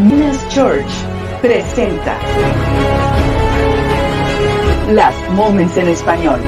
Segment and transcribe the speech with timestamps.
[0.00, 0.88] Minas Church
[1.42, 2.16] presenta
[4.90, 6.40] Las Moments en Español.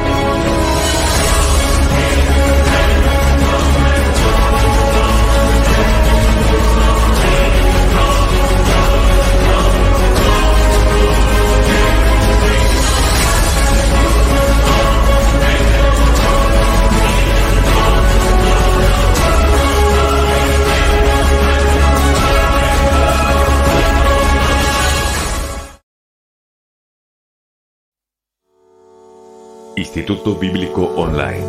[29.95, 31.45] Instituto Bíblico Online.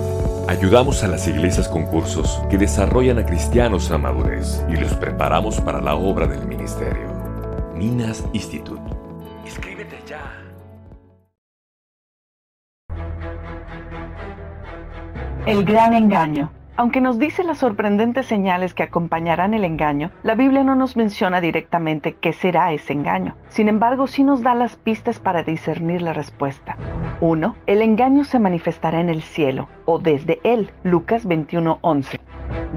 [0.49, 5.61] Ayudamos a las iglesias con cursos que desarrollan a cristianos a madurez y los preparamos
[5.61, 7.07] para la obra del ministerio.
[7.73, 8.81] Minas Institute.
[9.45, 10.43] Inscríbete ya.
[15.45, 16.51] El gran engaño.
[16.75, 21.39] Aunque nos dice las sorprendentes señales que acompañarán el engaño, la Biblia no nos menciona
[21.39, 23.35] directamente qué será ese engaño.
[23.49, 26.75] Sin embargo, sí nos da las pistas para discernir la respuesta.
[27.21, 27.55] 1.
[27.67, 30.71] El engaño se manifestará en el cielo o desde él.
[30.83, 32.19] Lucas 21:11.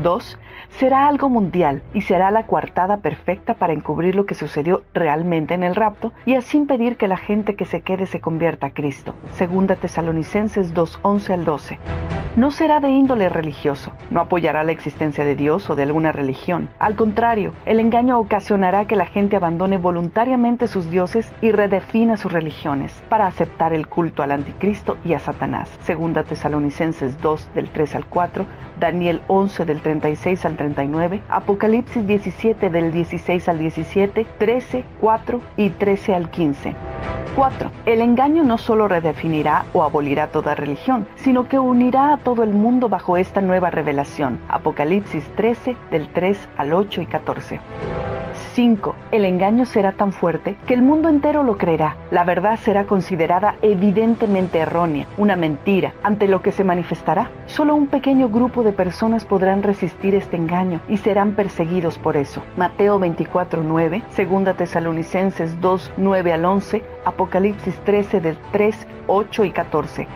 [0.03, 0.39] 2.
[0.79, 5.63] Será algo mundial y será la coartada perfecta para encubrir lo que sucedió realmente en
[5.63, 9.15] el rapto y así impedir que la gente que se quede se convierta a Cristo.
[9.33, 11.79] Segunda Tesalonicenses 2:11 al 12.
[12.37, 16.69] No será de índole religioso, no apoyará la existencia de Dios o de alguna religión.
[16.79, 22.31] Al contrario, el engaño ocasionará que la gente abandone voluntariamente sus dioses y redefina sus
[22.31, 25.71] religiones para aceptar el culto al anticristo y a Satanás.
[25.81, 28.45] Segunda Tesalonicenses 2 del 3 al 4,
[28.79, 35.71] Daniel 11 del 36 al 39, Apocalipsis 17 del 16 al 17, 13, 4 y
[35.71, 36.75] 13 al 15.
[37.37, 37.71] 4.
[37.85, 42.51] El engaño no solo redefinirá o abolirá toda religión, sino que unirá a todo el
[42.51, 44.41] mundo bajo esta nueva revelación.
[44.49, 47.61] Apocalipsis 13 del 3 al 8 y 14.
[48.55, 48.95] 5.
[49.11, 51.97] El engaño será tan fuerte que el mundo entero lo creerá.
[52.11, 57.31] La verdad será considerada evidentemente errónea, una mentira, ante lo que se manifestará.
[57.47, 62.43] Solo un pequeño grupo de personas podrán resistir este engaño y serán perseguidos por eso.
[62.57, 69.51] Mateo 24, 9, 2 Tesalonicenses 2, 9 al 11, Apocalipsis 13 del 3, 8 y
[69.51, 70.09] 14.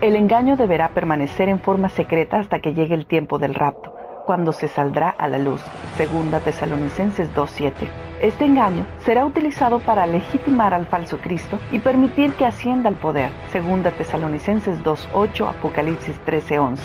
[0.00, 4.52] El engaño deberá permanecer en forma secreta hasta que llegue el tiempo del rapto cuando
[4.52, 5.62] se saldrá a la luz.
[5.96, 7.88] Segunda Tesalonicenses 2.7.
[8.20, 13.30] Este engaño será utilizado para legitimar al falso Cristo y permitir que ascienda al poder.
[13.52, 16.78] Segunda Tesalonicenses 2.8, Apocalipsis 13.11.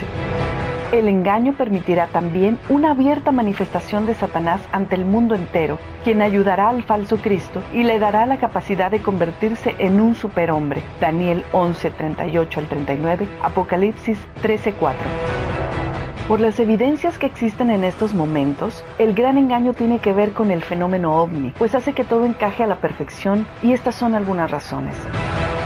[0.92, 6.70] El engaño permitirá también una abierta manifestación de Satanás ante el mundo entero, quien ayudará
[6.70, 10.82] al falso Cristo y le dará la capacidad de convertirse en un superhombre.
[11.00, 15.89] Daniel 11, 38 al 39, Apocalipsis 13, 4.
[16.30, 20.52] Por las evidencias que existen en estos momentos, el gran engaño tiene que ver con
[20.52, 24.52] el fenómeno ovni, pues hace que todo encaje a la perfección y estas son algunas
[24.52, 24.96] razones.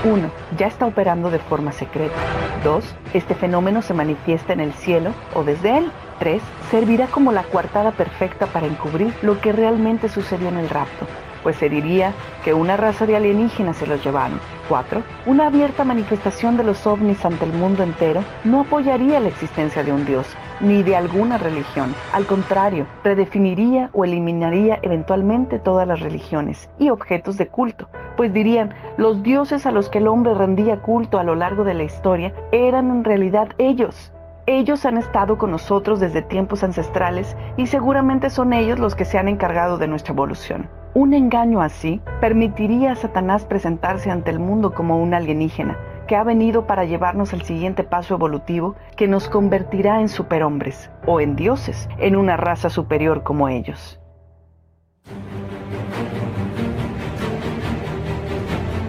[0.05, 0.31] 1.
[0.57, 2.15] Ya está operando de forma secreta.
[2.63, 2.95] 2.
[3.13, 5.91] Este fenómeno se manifiesta en el cielo o desde él.
[6.19, 6.41] 3.
[6.71, 11.05] Servirá como la coartada perfecta para encubrir lo que realmente sucedió en el rapto
[11.43, 12.13] pues se diría
[12.43, 14.39] que una raza de alienígenas se los llevaron.
[14.69, 15.03] 4.
[15.25, 19.91] Una abierta manifestación de los ovnis ante el mundo entero no apoyaría la existencia de
[19.91, 20.25] un dios,
[20.63, 21.93] ni de alguna religión.
[22.13, 28.73] Al contrario, redefiniría o eliminaría eventualmente todas las religiones y objetos de culto, pues dirían,
[28.97, 32.33] los dioses a los que el hombre rendía culto a lo largo de la historia
[32.51, 34.11] eran en realidad ellos.
[34.45, 39.17] Ellos han estado con nosotros desde tiempos ancestrales y seguramente son ellos los que se
[39.17, 40.69] han encargado de nuestra evolución.
[40.93, 45.77] Un engaño así permitiría a Satanás presentarse ante el mundo como un alienígena
[46.07, 51.21] que ha venido para llevarnos al siguiente paso evolutivo que nos convertirá en superhombres o
[51.21, 53.99] en dioses, en una raza superior como ellos.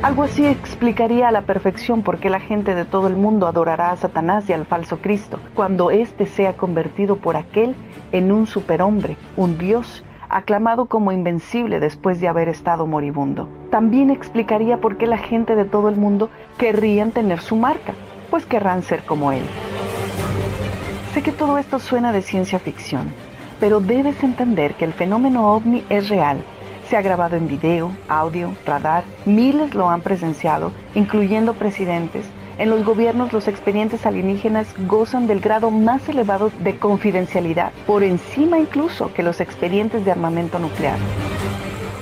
[0.04, 3.90] Algo así explicaría a la perfección por qué la gente de todo el mundo adorará
[3.90, 7.74] a Satanás y al falso Cristo, cuando éste sea convertido por aquel
[8.12, 13.48] en un superhombre, un dios aclamado como invencible después de haber estado moribundo.
[13.70, 16.28] También explicaría por qué la gente de todo el mundo
[16.58, 17.94] querrían tener su marca,
[18.30, 19.44] pues querrán ser como él.
[21.12, 23.14] Sé que todo esto suena de ciencia ficción,
[23.60, 26.38] pero debes entender que el fenómeno ovni es real.
[26.90, 32.26] Se ha grabado en video, audio, radar, miles lo han presenciado, incluyendo presidentes,
[32.58, 38.58] en los gobiernos los expedientes alienígenas gozan del grado más elevado de confidencialidad, por encima
[38.58, 40.98] incluso que los expedientes de armamento nuclear.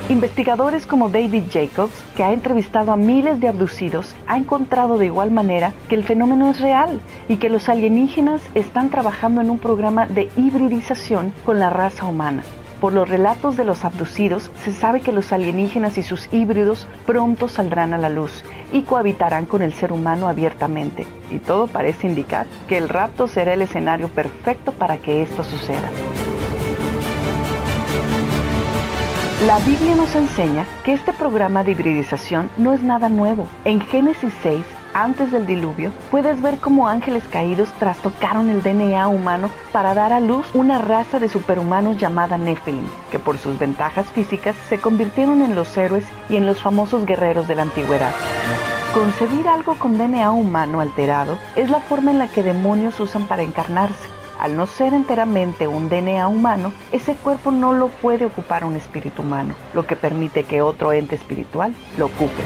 [0.09, 5.31] Investigadores como David Jacobs, que ha entrevistado a miles de abducidos, ha encontrado de igual
[5.31, 10.07] manera que el fenómeno es real y que los alienígenas están trabajando en un programa
[10.07, 12.43] de hibridización con la raza humana.
[12.83, 17.47] Por los relatos de los abducidos, se sabe que los alienígenas y sus híbridos pronto
[17.47, 18.43] saldrán a la luz
[18.73, 21.07] y cohabitarán con el ser humano abiertamente.
[21.31, 25.93] Y todo parece indicar que el rapto será el escenario perfecto para que esto suceda.
[29.47, 33.47] La Biblia nos enseña que este programa de hibridización no es nada nuevo.
[33.65, 34.61] En Génesis 6
[34.95, 40.21] antes del diluvio, puedes ver cómo ángeles caídos trastocaron el DNA humano para dar a
[40.21, 45.55] luz una raza de superhumanos llamada Nephilim, que por sus ventajas físicas se convirtieron en
[45.55, 48.13] los héroes y en los famosos guerreros de la antigüedad.
[48.93, 53.43] Concebir algo con DNA humano alterado es la forma en la que demonios usan para
[53.43, 54.13] encarnarse.
[54.39, 59.23] Al no ser enteramente un DNA humano, ese cuerpo no lo puede ocupar un espíritu
[59.23, 62.43] humano, lo que permite que otro ente espiritual lo ocupe.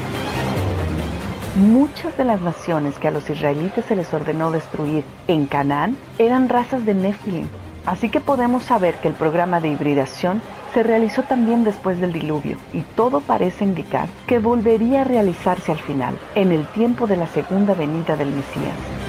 [1.55, 6.49] Muchas de las naciones que a los israelitas se les ordenó destruir en Canaán eran
[6.49, 7.47] razas de Nephilim,
[7.85, 10.41] así que podemos saber que el programa de hibridación
[10.73, 15.79] se realizó también después del diluvio y todo parece indicar que volvería a realizarse al
[15.79, 19.06] final, en el tiempo de la segunda venida del Mesías.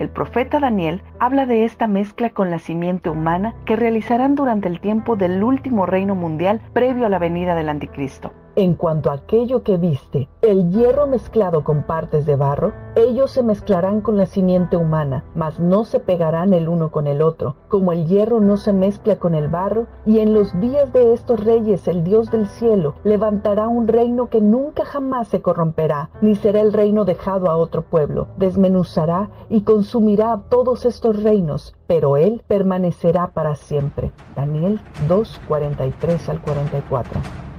[0.00, 4.80] El profeta Daniel habla de esta mezcla con la simiente humana que realizarán durante el
[4.80, 8.32] tiempo del último reino mundial previo a la venida del anticristo.
[8.56, 13.44] En cuanto a aquello que viste, el hierro mezclado con partes de barro, ellos se
[13.44, 17.92] mezclarán con la simiente humana, mas no se pegarán el uno con el otro, como
[17.92, 21.86] el hierro no se mezcla con el barro, y en los días de estos reyes
[21.86, 26.72] el Dios del cielo levantará un reino que nunca jamás se corromperá, ni será el
[26.72, 33.54] reino dejado a otro pueblo, desmenuzará y consumirá todos estos reinos, pero él permanecerá para
[33.54, 34.10] siempre.
[34.34, 37.49] Daniel 2, 43 al 44.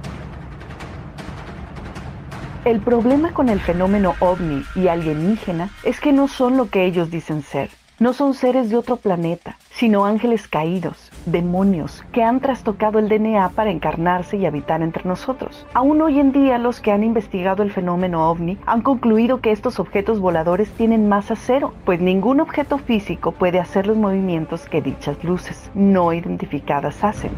[2.64, 7.10] El problema con el fenómeno ovni y alienígena es que no son lo que ellos
[7.10, 7.70] dicen ser.
[7.98, 13.48] No son seres de otro planeta, sino ángeles caídos, demonios, que han trastocado el DNA
[13.48, 15.66] para encarnarse y habitar entre nosotros.
[15.74, 19.80] Aún hoy en día los que han investigado el fenómeno ovni han concluido que estos
[19.80, 25.22] objetos voladores tienen masa cero, pues ningún objeto físico puede hacer los movimientos que dichas
[25.24, 27.32] luces no identificadas hacen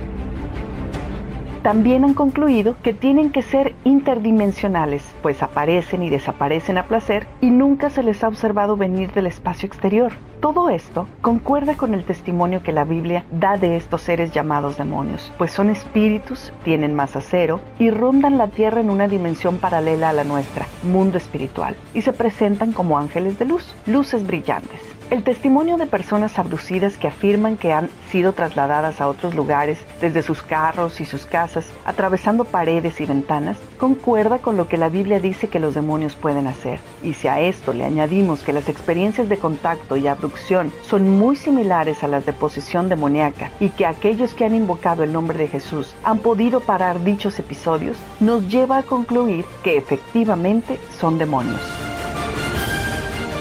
[1.64, 7.50] también han concluido que tienen que ser interdimensionales, pues aparecen y desaparecen a placer y
[7.50, 10.12] nunca se les ha observado venir del espacio exterior.
[10.40, 15.32] Todo esto concuerda con el testimonio que la Biblia da de estos seres llamados demonios,
[15.38, 20.12] pues son espíritus, tienen masa cero y rondan la tierra en una dimensión paralela a
[20.12, 24.93] la nuestra, mundo espiritual, y se presentan como ángeles de luz, luces brillantes.
[25.10, 30.22] El testimonio de personas abducidas que afirman que han sido trasladadas a otros lugares desde
[30.22, 35.20] sus carros y sus casas, atravesando paredes y ventanas, concuerda con lo que la Biblia
[35.20, 36.80] dice que los demonios pueden hacer.
[37.02, 41.36] Y si a esto le añadimos que las experiencias de contacto y abducción son muy
[41.36, 45.48] similares a las de posesión demoníaca y que aquellos que han invocado el nombre de
[45.48, 51.60] Jesús han podido parar dichos episodios, nos lleva a concluir que efectivamente son demonios.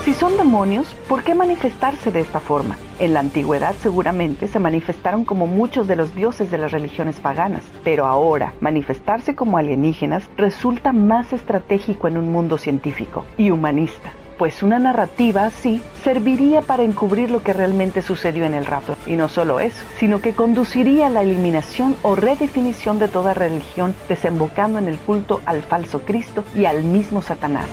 [0.04, 2.78] Si son demonios, ¿por qué manifestarse de esta forma?
[3.00, 7.64] En la antigüedad seguramente se manifestaron como muchos de los dioses de las religiones paganas,
[7.86, 14.64] pero ahora manifestarse como alienígenas resulta más estratégico en un mundo científico y humanista pues
[14.64, 18.98] una narrativa así serviría para encubrir lo que realmente sucedió en el rapto.
[19.06, 23.96] Y no solo eso, sino que conduciría a la eliminación o redefinición de toda religión,
[24.10, 27.68] desembocando en el culto al falso Cristo y al mismo Satanás.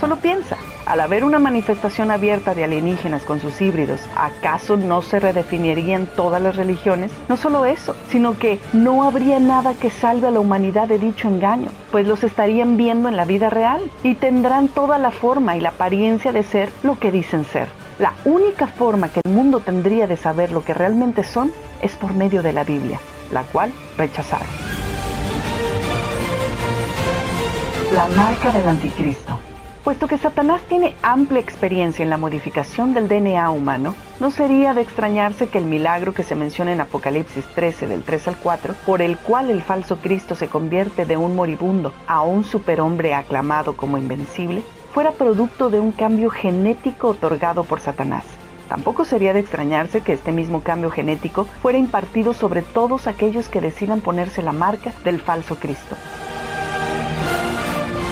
[0.00, 5.20] Solo piensa, al haber una manifestación abierta de alienígenas con sus híbridos, ¿acaso no se
[5.20, 7.12] redefinirían todas las religiones?
[7.28, 11.28] No solo eso, sino que no habría nada que salve a la humanidad de dicho
[11.28, 15.60] engaño, pues los estarían viendo en la vida real y tendrán toda la forma y
[15.60, 17.68] la apariencia de ser lo que dicen ser.
[17.98, 21.52] La única forma que el mundo tendría de saber lo que realmente son
[21.82, 22.98] es por medio de la Biblia,
[23.30, 24.48] la cual rechazaron.
[27.92, 29.38] La marca del anticristo.
[29.84, 34.82] Puesto que Satanás tiene amplia experiencia en la modificación del DNA humano, no sería de
[34.82, 39.00] extrañarse que el milagro que se menciona en Apocalipsis 13 del 3 al 4, por
[39.00, 43.96] el cual el falso Cristo se convierte de un moribundo a un superhombre aclamado como
[43.96, 48.24] invencible, fuera producto de un cambio genético otorgado por Satanás.
[48.68, 53.62] Tampoco sería de extrañarse que este mismo cambio genético fuera impartido sobre todos aquellos que
[53.62, 55.96] decidan ponerse la marca del falso Cristo.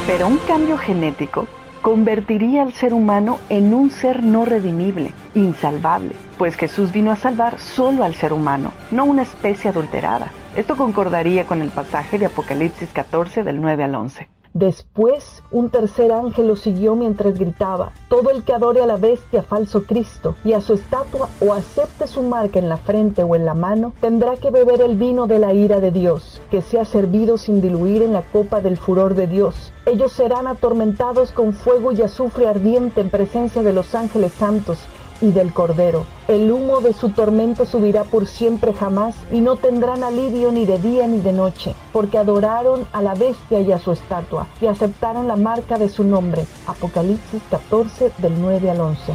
[0.09, 1.47] Pero un cambio genético
[1.83, 7.61] convertiría al ser humano en un ser no redimible, insalvable, pues Jesús vino a salvar
[7.61, 10.33] solo al ser humano, no una especie adulterada.
[10.57, 14.38] Esto concordaría con el pasaje de Apocalipsis 14 del 9 al 11.
[14.59, 19.45] Después un tercer ángel lo siguió mientras gritaba, todo el que adore a la bestia
[19.45, 23.45] falso Cristo y a su estatua o acepte su marca en la frente o en
[23.45, 26.85] la mano, tendrá que beber el vino de la ira de Dios, que se ha
[26.85, 29.73] servido sin diluir en la copa del furor de Dios.
[29.87, 34.81] Ellos serán atormentados con fuego y azufre ardiente en presencia de los ángeles santos
[35.20, 36.06] y del Cordero.
[36.28, 40.78] El humo de su tormento subirá por siempre jamás y no tendrán alivio ni de
[40.78, 45.28] día ni de noche, porque adoraron a la bestia y a su estatua y aceptaron
[45.28, 46.46] la marca de su nombre.
[46.66, 49.14] Apocalipsis 14 del 9 al 11.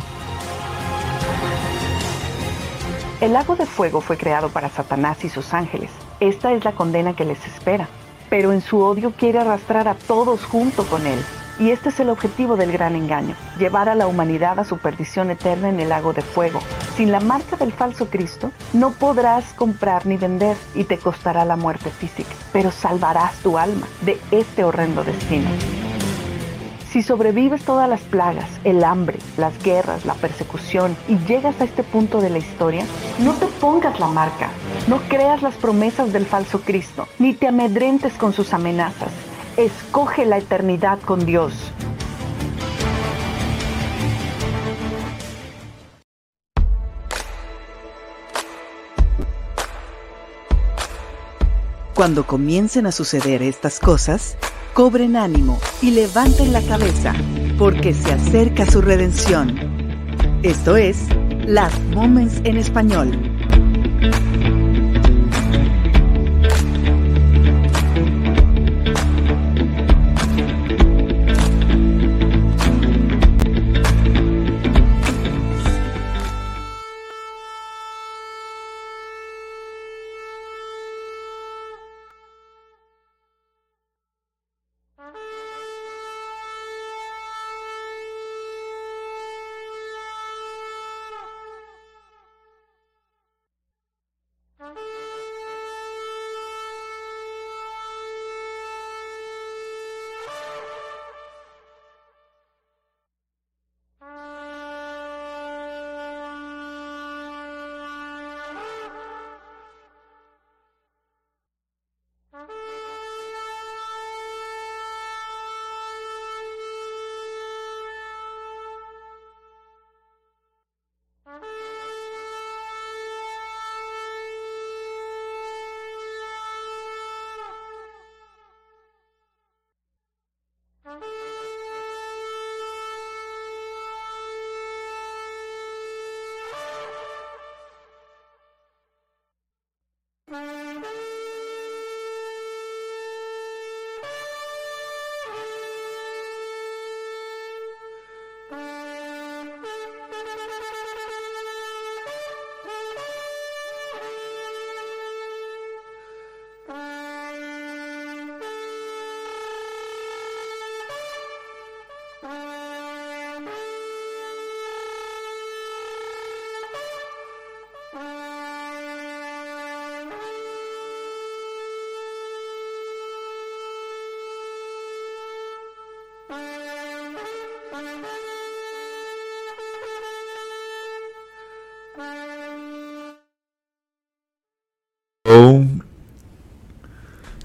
[3.21, 5.89] El lago de fuego fue creado para Satanás y sus ángeles.
[6.19, 7.87] Esta es la condena que les espera.
[8.29, 11.19] Pero en su odio quiere arrastrar a todos junto con él.
[11.59, 15.29] Y este es el objetivo del gran engaño, llevar a la humanidad a su perdición
[15.29, 16.59] eterna en el lago de fuego.
[16.97, 21.55] Sin la marca del falso Cristo, no podrás comprar ni vender y te costará la
[21.55, 25.49] muerte física, pero salvarás tu alma de este horrendo destino.
[26.91, 31.81] Si sobrevives todas las plagas, el hambre, las guerras, la persecución y llegas a este
[31.81, 32.85] punto de la historia,
[33.17, 34.49] no te pongas la marca,
[34.87, 39.09] no creas las promesas del falso Cristo, ni te amedrentes con sus amenazas
[39.57, 41.53] Escoge la eternidad con Dios.
[51.93, 54.37] Cuando comiencen a suceder estas cosas,
[54.73, 57.13] cobren ánimo y levanten la cabeza,
[57.59, 59.55] porque se acerca su redención.
[60.41, 60.97] Esto es
[61.45, 63.11] Las Moments en Español.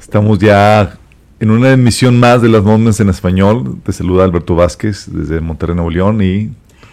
[0.08, 0.96] Estamos ya
[1.38, 3.78] en una emisión más de las Moments en español.
[3.84, 6.50] Te saluda Alberto Vázquez desde Monterrey, Nuevo León y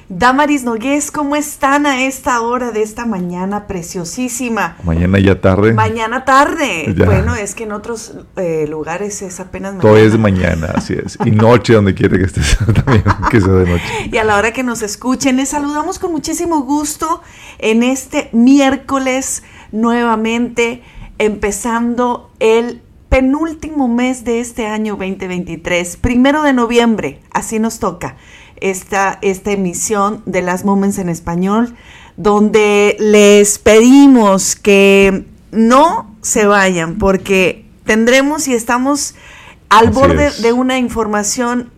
[0.10, 4.76] Damaris Nogués, ¿cómo están a esta hora de esta mañana preciosísima?
[4.84, 5.74] Mañana ya tarde.
[5.74, 6.94] Mañana tarde.
[7.06, 9.82] Bueno, es que en otros eh, lugares es apenas mañana.
[9.82, 11.18] Todo es mañana, así es.
[11.24, 14.10] Y noche, donde quiere que estés también, que sea de noche.
[14.12, 17.22] Y a la hora que nos escuchen, les saludamos con muchísimo gusto
[17.60, 19.42] en este miércoles
[19.72, 20.84] nuevamente,
[21.18, 22.82] empezando el
[23.16, 28.18] penúltimo mes de este año 2023, primero de noviembre, así nos toca
[28.58, 31.78] esta, esta emisión de las Moments en español,
[32.18, 39.16] donde les pedimos que no se vayan, porque tendremos y estamos
[39.70, 41.72] al borde de una información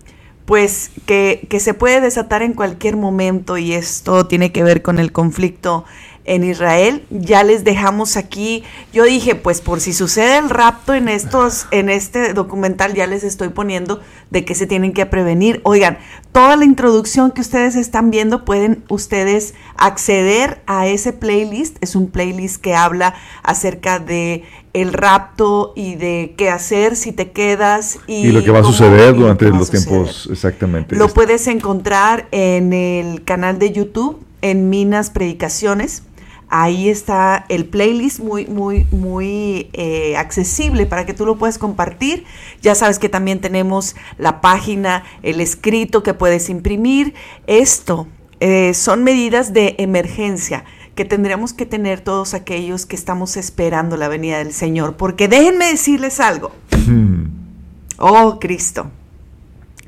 [0.46, 4.98] pues que, que, se puede desatar en cualquier momento y esto tiene que ver con
[4.98, 5.86] el conflicto
[6.28, 7.04] en Israel.
[7.10, 8.64] Ya les dejamos aquí.
[8.94, 13.24] Yo dije, pues por si sucede el rapto en estos, en este documental, ya les
[13.24, 15.62] estoy poniendo de que se tienen que prevenir.
[15.64, 15.98] Oigan,
[16.32, 21.78] toda la introducción que ustedes están viendo pueden ustedes acceder a ese playlist.
[21.82, 24.44] Es un playlist que habla acerca de
[24.74, 28.64] el rapto y de qué hacer si te quedas y, y lo que va a
[28.64, 30.96] suceder durante los tiempos exactamente.
[30.96, 36.04] Lo puedes encontrar en el canal de YouTube en Minas Predicaciones.
[36.50, 42.24] Ahí está el playlist muy, muy, muy eh, accesible para que tú lo puedas compartir.
[42.62, 47.14] Ya sabes que también tenemos la página, el escrito que puedes imprimir.
[47.48, 48.08] Esto
[48.40, 50.64] eh, son medidas de emergencia
[50.96, 54.96] que tendremos que tener todos aquellos que estamos esperando la venida del Señor.
[54.96, 56.52] Porque déjenme decirles algo.
[57.98, 58.90] Oh, Cristo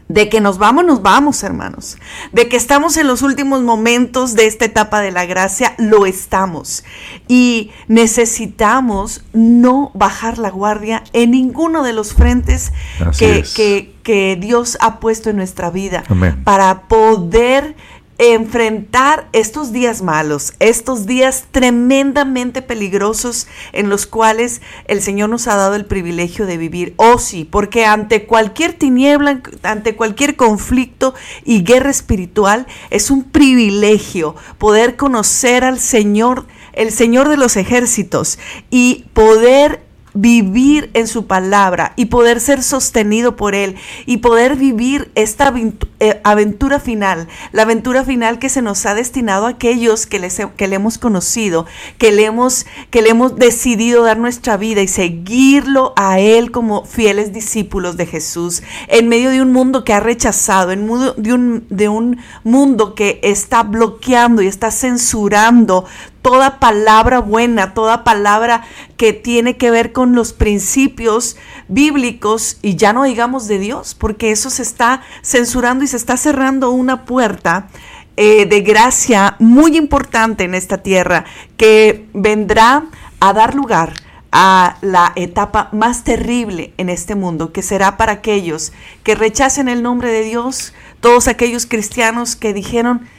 [0.09, 1.97] de que nos vamos, nos vamos, hermanos.
[2.33, 6.83] De que estamos en los últimos momentos de esta etapa de la gracia, lo estamos.
[7.27, 12.73] Y necesitamos no bajar la guardia en ninguno de los frentes
[13.19, 16.43] que, que, que, Dios ha puesto en nuestra vida Amén.
[16.43, 17.75] para poder
[18.19, 25.55] enfrentar estos días malos, estos días tremendamente peligrosos en los cuales el Señor nos ha
[25.55, 26.93] dado el privilegio de vivir.
[26.97, 34.35] Oh sí, porque ante cualquier tiniebla, ante cualquier conflicto y guerra espiritual, es un privilegio
[34.57, 38.37] poder conocer al Señor, el Señor de los ejércitos
[38.69, 43.75] y poder vivir en su palabra y poder ser sostenido por Él
[44.05, 45.53] y poder vivir esta
[45.99, 50.41] eh, aventura final, la aventura final que se nos ha destinado a aquellos que, les,
[50.55, 51.65] que le hemos conocido,
[51.97, 56.85] que le hemos, que le hemos decidido dar nuestra vida y seguirlo a Él como
[56.85, 61.33] fieles discípulos de Jesús, en medio de un mundo que ha rechazado, en medio de
[61.33, 65.85] un, de un mundo que está bloqueando y está censurando
[66.29, 68.61] toda palabra buena, toda palabra
[68.97, 74.29] que tiene que ver con los principios bíblicos y ya no digamos de Dios, porque
[74.29, 77.67] eso se está censurando y se está cerrando una puerta
[78.15, 81.25] eh, de gracia muy importante en esta tierra
[81.57, 82.83] que vendrá
[83.19, 83.93] a dar lugar
[84.31, 89.81] a la etapa más terrible en este mundo, que será para aquellos que rechacen el
[89.81, 93.09] nombre de Dios, todos aquellos cristianos que dijeron,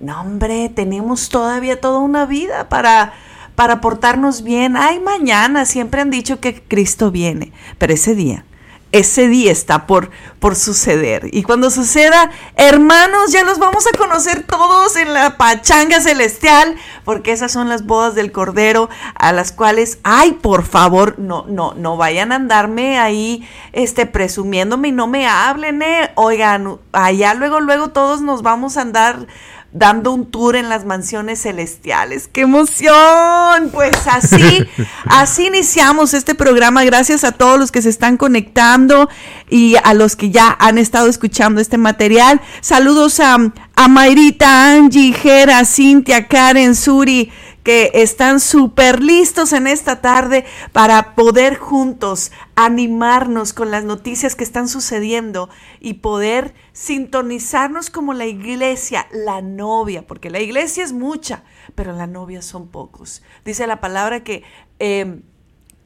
[0.00, 3.12] no, hombre, tenemos todavía toda una vida para,
[3.54, 4.76] para portarnos bien.
[4.76, 8.46] Ay, mañana, siempre han dicho que Cristo viene, pero ese día,
[8.92, 11.28] ese día está por, por suceder.
[11.32, 17.32] Y cuando suceda, hermanos, ya los vamos a conocer todos en la pachanga celestial, porque
[17.32, 21.98] esas son las bodas del Cordero, a las cuales, ay, por favor, no, no, no
[21.98, 26.10] vayan a andarme ahí, este, presumiéndome y no me hablen, eh.
[26.14, 29.26] Oigan, allá luego, luego todos nos vamos a andar
[29.72, 32.28] dando un tour en las mansiones celestiales.
[32.32, 33.70] ¡Qué emoción!
[33.72, 34.66] Pues así,
[35.06, 36.84] así iniciamos este programa.
[36.84, 39.08] Gracias a todos los que se están conectando
[39.48, 42.40] y a los que ya han estado escuchando este material.
[42.60, 43.36] Saludos a,
[43.76, 47.30] a Mayrita, Angie, Jera, Cintia, Karen, Suri
[47.62, 54.44] que están súper listos en esta tarde para poder juntos animarnos con las noticias que
[54.44, 55.48] están sucediendo
[55.80, 61.42] y poder sintonizarnos como la iglesia, la novia, porque la iglesia es mucha,
[61.74, 63.22] pero la novia son pocos.
[63.44, 64.42] Dice la palabra que
[64.78, 65.20] eh,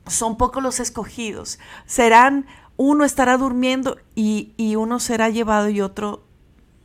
[0.06, 1.58] son pocos los escogidos.
[1.87, 6.23] Serán, uno estará durmiendo y, y uno será llevado y otro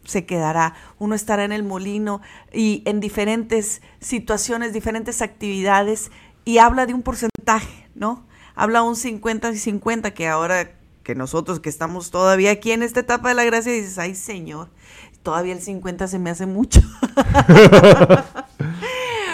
[0.09, 6.11] se quedará, uno estará en el molino y en diferentes situaciones, diferentes actividades
[6.45, 8.25] y habla de un porcentaje, ¿no?
[8.55, 10.71] Habla un 50 y 50 que ahora
[11.03, 14.69] que nosotros que estamos todavía aquí en esta etapa de la gracia dices, ay Señor,
[15.23, 16.81] todavía el 50 se me hace mucho.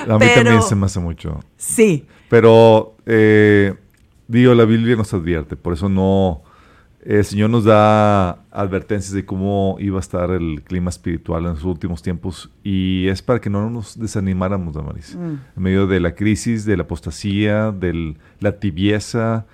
[0.07, 1.39] A mí también se me hace mucho.
[1.57, 2.05] Sí.
[2.29, 3.73] Pero, eh,
[4.27, 6.43] digo, la Biblia nos advierte, por eso no,
[7.05, 11.63] el Señor nos da advertencias de cómo iba a estar el clima espiritual en los
[11.63, 15.15] últimos tiempos y es para que no nos desanimáramos, Damaris.
[15.15, 15.35] Mm.
[15.55, 19.45] En medio de la crisis, de la apostasía, de la tibieza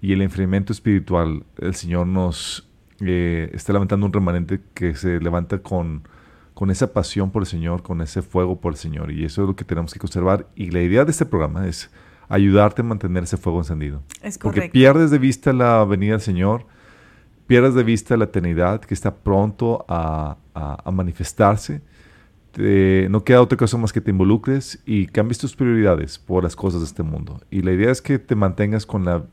[0.00, 2.68] y el enfriamiento espiritual, el Señor nos
[3.00, 6.02] eh, está levantando un remanente que se levanta con,
[6.54, 9.48] con esa pasión por el Señor, con ese fuego por el Señor y eso es
[9.48, 10.46] lo que tenemos que conservar.
[10.54, 11.90] Y la idea de este programa es
[12.28, 14.00] ayudarte a mantener ese fuego encendido.
[14.22, 16.66] Es Porque pierdes de vista la venida del Señor
[17.50, 20.36] pierdas de vista la eternidad que está pronto a,
[20.92, 21.80] manifestarse.
[22.56, 26.82] no queda otra cosa más que te involucres y cambies tus prioridades por las cosas
[26.82, 27.40] de este mundo.
[27.50, 29.24] Y la idea es que te mantengas con la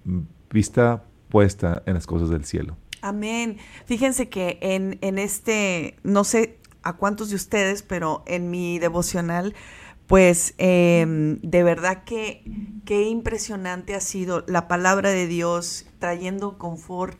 [0.49, 2.75] vista puesta en las cosas del cielo.
[3.03, 3.57] Amén.
[3.85, 9.53] Fíjense que en, en este, no sé a cuántos de ustedes, pero en mi devocional
[10.07, 12.41] pues em, de verdad que
[12.85, 17.19] qué impresionante ha sido la palabra de Dios trayendo confort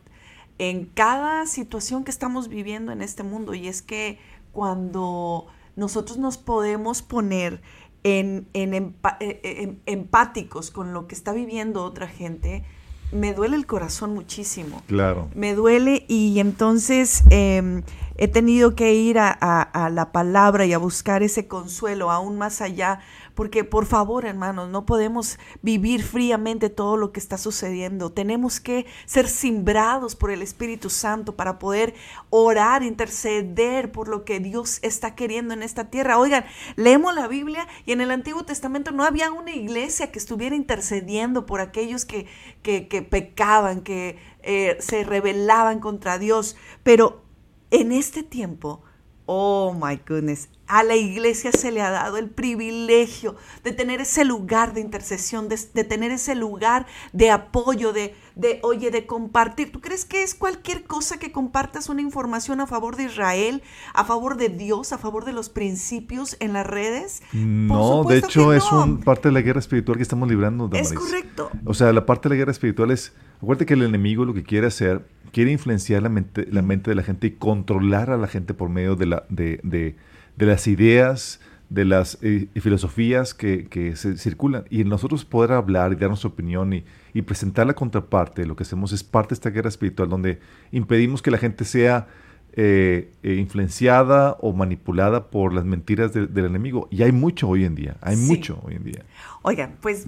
[0.59, 3.53] en cada situación que estamos viviendo en este mundo.
[3.53, 4.19] Y es que
[4.51, 7.61] cuando nosotros nos podemos poner
[8.03, 12.63] en, en, eh, empáticos con lo que está viviendo otra gente,
[13.11, 14.81] me duele el corazón muchísimo.
[14.87, 15.29] Claro.
[15.33, 17.83] Me duele y entonces em,
[18.17, 22.99] he tenido que ir a, la palabra y a buscar ese consuelo aún más allá,
[23.37, 28.11] porque por favor, hermanos, no podemos vivir fríamente todo lo que está sucediendo.
[28.11, 31.93] Tenemos que ser simbrados por el Espíritu Santo para poder
[32.31, 36.17] orar, interceder por lo que Dios está queriendo en esta tierra.
[36.17, 36.45] Oigan,
[36.77, 41.45] leemos la Biblia y en el Antiguo Testamento no había una iglesia que estuviera intercediendo
[41.45, 42.25] por aquellos que,
[42.63, 47.21] que, pecaban, que eh, se rebelaban contra Dios, pero
[47.69, 48.81] en este tiempo,
[49.27, 54.25] oh my goodness, a la iglesia se le ha dado el privilegio de tener ese
[54.25, 59.71] lugar de intercesión, de, tener ese lugar de apoyo, de, de, oye, de compartir.
[59.71, 64.03] ¿Tú crees que es cualquier cosa que compartas una información a favor de Israel, a
[64.03, 67.23] favor de Dios, a favor de los principios en las redes?
[67.33, 70.69] No, de hecho es un parte de la guerra espiritual que estamos librando.
[70.73, 71.49] Es correcto.
[71.65, 74.43] O sea, la parte de la guerra espiritual es, acuérdate que el enemigo lo que
[74.43, 78.27] quiere hacer quiere influenciar la mente, la mente de la gente y controlar a la
[78.27, 79.95] gente por medio de, la, de, de,
[80.37, 84.65] de las ideas, de las eh, filosofías que, que, se circulan.
[84.69, 88.63] Y nosotros poder hablar y dar nuestra opinión y, y, presentar la contraparte, lo que
[88.63, 90.39] hacemos es parte de esta guerra espiritual donde
[90.71, 92.07] impedimos que la gente sea
[92.53, 96.87] eh, eh, influenciada o manipulada por las mentiras del enemigo.
[96.89, 99.03] Y hay mucho hoy en día, hay mucho hoy en día.
[99.41, 100.07] Oigan, pues,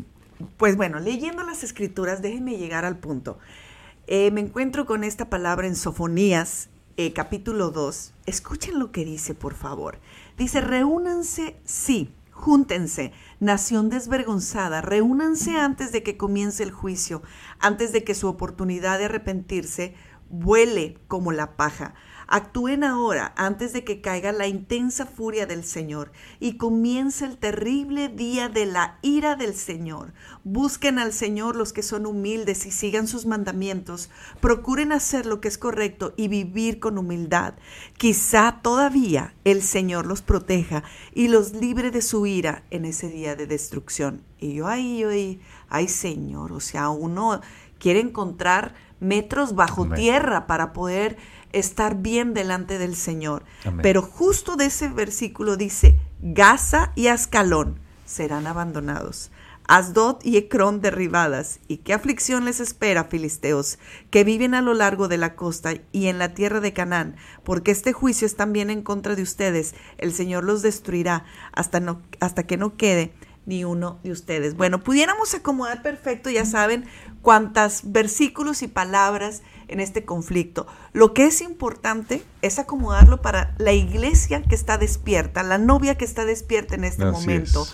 [0.57, 3.37] pues bueno, leyendo las escrituras, déjenme llegar al punto.
[4.07, 6.69] Me encuentro con esta palabra en Sofonías,
[7.13, 8.13] capítulo 2.
[8.25, 9.99] Escuchen lo que dice, por favor.
[10.39, 17.21] Dice, reúnanse, sí, júntense, nación desvergonzada, reúnanse antes de que comience el juicio,
[17.59, 19.95] antes de que su oportunidad de arrepentirse
[20.29, 21.93] vuele como la paja
[22.31, 28.07] Actúen ahora antes de que caiga la intensa furia del Señor y comience el terrible
[28.07, 30.13] día de la ira del Señor.
[30.43, 34.11] Busquen al Señor los que son humildes y sigan sus mandamientos.
[34.41, 37.55] Procuren hacer lo que es correcto y vivir con humildad.
[37.97, 40.83] Quizá todavía el Señor los proteja
[41.15, 44.21] y los libre de su ira en ese día de destrucción.
[44.37, 47.41] Y yo ahí, yo ahí, ay Señor, o sea, uno
[47.79, 51.17] quiere encontrar metros bajo tierra para poder
[51.53, 53.43] estar bien delante del Señor.
[53.81, 59.31] Pero justo de ese versículo dice, Gaza y Ascalón serán abandonados.
[59.69, 61.59] Asdod y Ecrón derribadas.
[61.67, 63.77] ¿Y qué aflicción les espera, filisteos,
[64.09, 67.17] que viven a lo largo de la costa y en la tierra de Canaán?
[67.43, 69.75] Porque este juicio es también en contra de ustedes.
[69.99, 73.13] El Señor los destruirá hasta, no, hasta que no quede
[73.45, 74.55] ni uno de ustedes.
[74.55, 76.85] Bueno, pudiéramos acomodar perfecto, ya saben,
[77.21, 80.67] cuántas versículos y palabras en este conflicto.
[80.93, 86.05] Lo que es importante es acomodarlo para la iglesia que está despierta, la novia que
[86.05, 87.65] está despierta en este momento.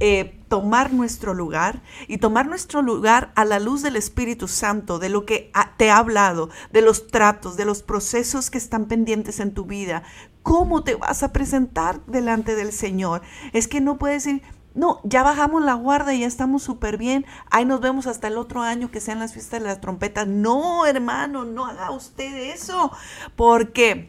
[0.00, 5.08] Eh, tomar nuestro lugar y tomar nuestro lugar a la luz del Espíritu Santo, de
[5.08, 9.54] lo que te ha hablado, de los tratos, de los procesos que están pendientes en
[9.54, 10.02] tu vida.
[10.42, 13.22] ¿Cómo te vas a presentar delante del Señor?
[13.52, 14.42] Es que no puedes decir,
[14.74, 17.24] no, ya bajamos la guardia y ya estamos súper bien.
[17.50, 20.26] Ahí nos vemos hasta el otro año que sean las fiestas de las trompetas.
[20.26, 22.90] No, hermano, no haga usted eso.
[23.36, 24.08] Porque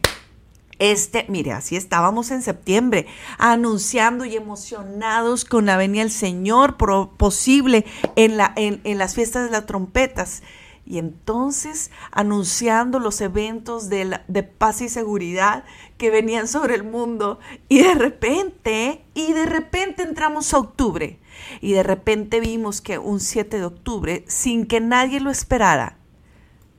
[0.80, 6.78] este, mire, así estábamos en septiembre, anunciando y emocionados con la venida del Señor
[7.18, 10.42] posible en, la, en, en las fiestas de las trompetas.
[10.86, 15.64] Y entonces anunciando los eventos de, de, paz y seguridad
[15.98, 17.40] que venían sobre el mundo.
[17.70, 21.20] Y de repente, y de repente entramos a octubre.
[21.60, 25.98] Y de repente vimos que un 7 de octubre, sin que nadie lo esperara,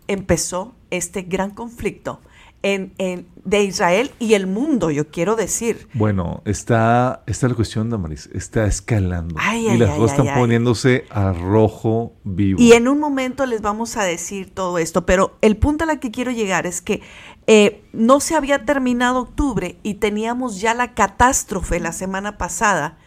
[0.06, 2.20] empezó este gran conflicto
[2.62, 5.88] en, de Israel y el mundo, yo quiero decir.
[5.94, 9.36] Bueno, está, está la cuestión, Damaris, está escalando.
[9.54, 12.60] y las cosas están poniéndose a rojo vivo.
[12.60, 16.00] Y en un momento les vamos a decir todo esto, pero el punto a la
[16.00, 17.02] que quiero llegar es que
[17.46, 22.98] eh, no se había terminado octubre y teníamos ya la catástrofe la semana pasada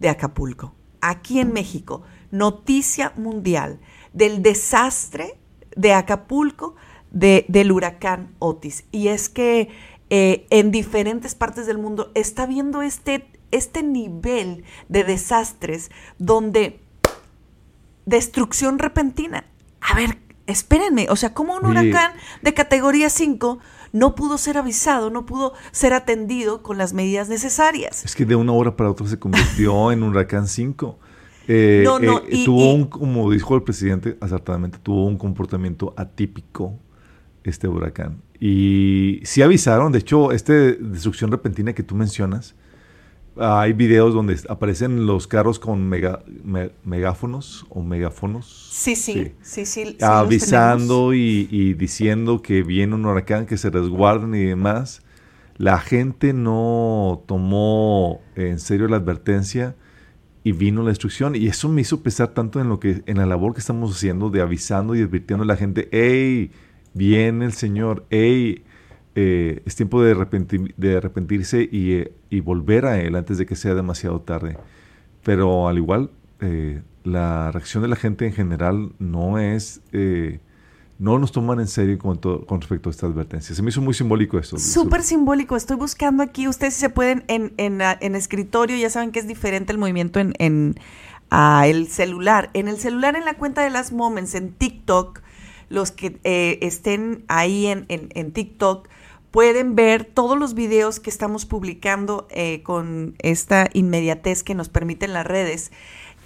[0.00, 2.02] de Acapulco, aquí en México.
[2.30, 3.78] Noticia mundial
[4.14, 5.38] del desastre
[5.76, 6.76] de Acapulco
[7.12, 8.84] del huracán Otis.
[8.90, 9.68] Y es que
[10.10, 16.80] eh, en diferentes partes del mundo está viendo este, este nivel de desastres donde
[18.06, 19.44] destrucción repentina.
[19.80, 23.58] A ver, espérenme, o sea, como un huracán de categoría 5
[23.92, 28.04] no pudo ser avisado, no pudo ser atendido con las medidas necesarias.
[28.04, 30.98] Es que de una hora para otra se convirtió en un huracán 5.
[31.48, 35.18] Eh, No, no, eh, y- tuvo y- un, como dijo el presidente acertadamente, tuvo un
[35.18, 36.78] comportamiento atípico
[37.44, 38.22] este huracán.
[38.40, 42.54] Y sí avisaron, de hecho, esta destrucción repentina que tú mencionas,
[43.36, 48.68] hay videos donde aparecen los carros con mega- me- megáfonos o megáfonos.
[48.72, 49.96] Sí, sí, sí, sí.
[50.02, 55.02] avisando y, y diciendo que viene un huracán, que se resguarden y demás.
[55.56, 59.76] La gente no tomó en serio la advertencia
[60.44, 61.34] y vino la destrucción.
[61.36, 64.28] Y eso me hizo pensar tanto en lo que, en la labor que estamos haciendo
[64.28, 66.50] de avisando y advirtiendo a la gente, hey,
[66.94, 68.64] viene el Señor, hey,
[69.14, 73.46] eh, es tiempo de, arrepenti- de arrepentirse y, eh, y volver a Él antes de
[73.46, 74.56] que sea demasiado tarde.
[75.22, 80.40] Pero al igual, eh, la reacción de la gente en general no es, eh,
[80.98, 83.54] no nos toman en serio con, con respecto a esta advertencia.
[83.54, 84.56] Se me hizo muy simbólico esto.
[84.58, 85.56] Súper simbólico.
[85.56, 86.46] Estoy buscando aquí.
[86.46, 88.76] Ustedes si se pueden en, en, ah, en escritorio.
[88.76, 90.76] Ya saben que es diferente el movimiento en, en
[91.30, 92.50] ah, el celular.
[92.54, 95.22] En el celular, en la cuenta de las Moments, en TikTok,
[95.72, 98.88] los que eh, estén ahí en, en, en TikTok
[99.30, 105.12] pueden ver todos los videos que estamos publicando eh, con esta inmediatez que nos permiten
[105.14, 105.72] las redes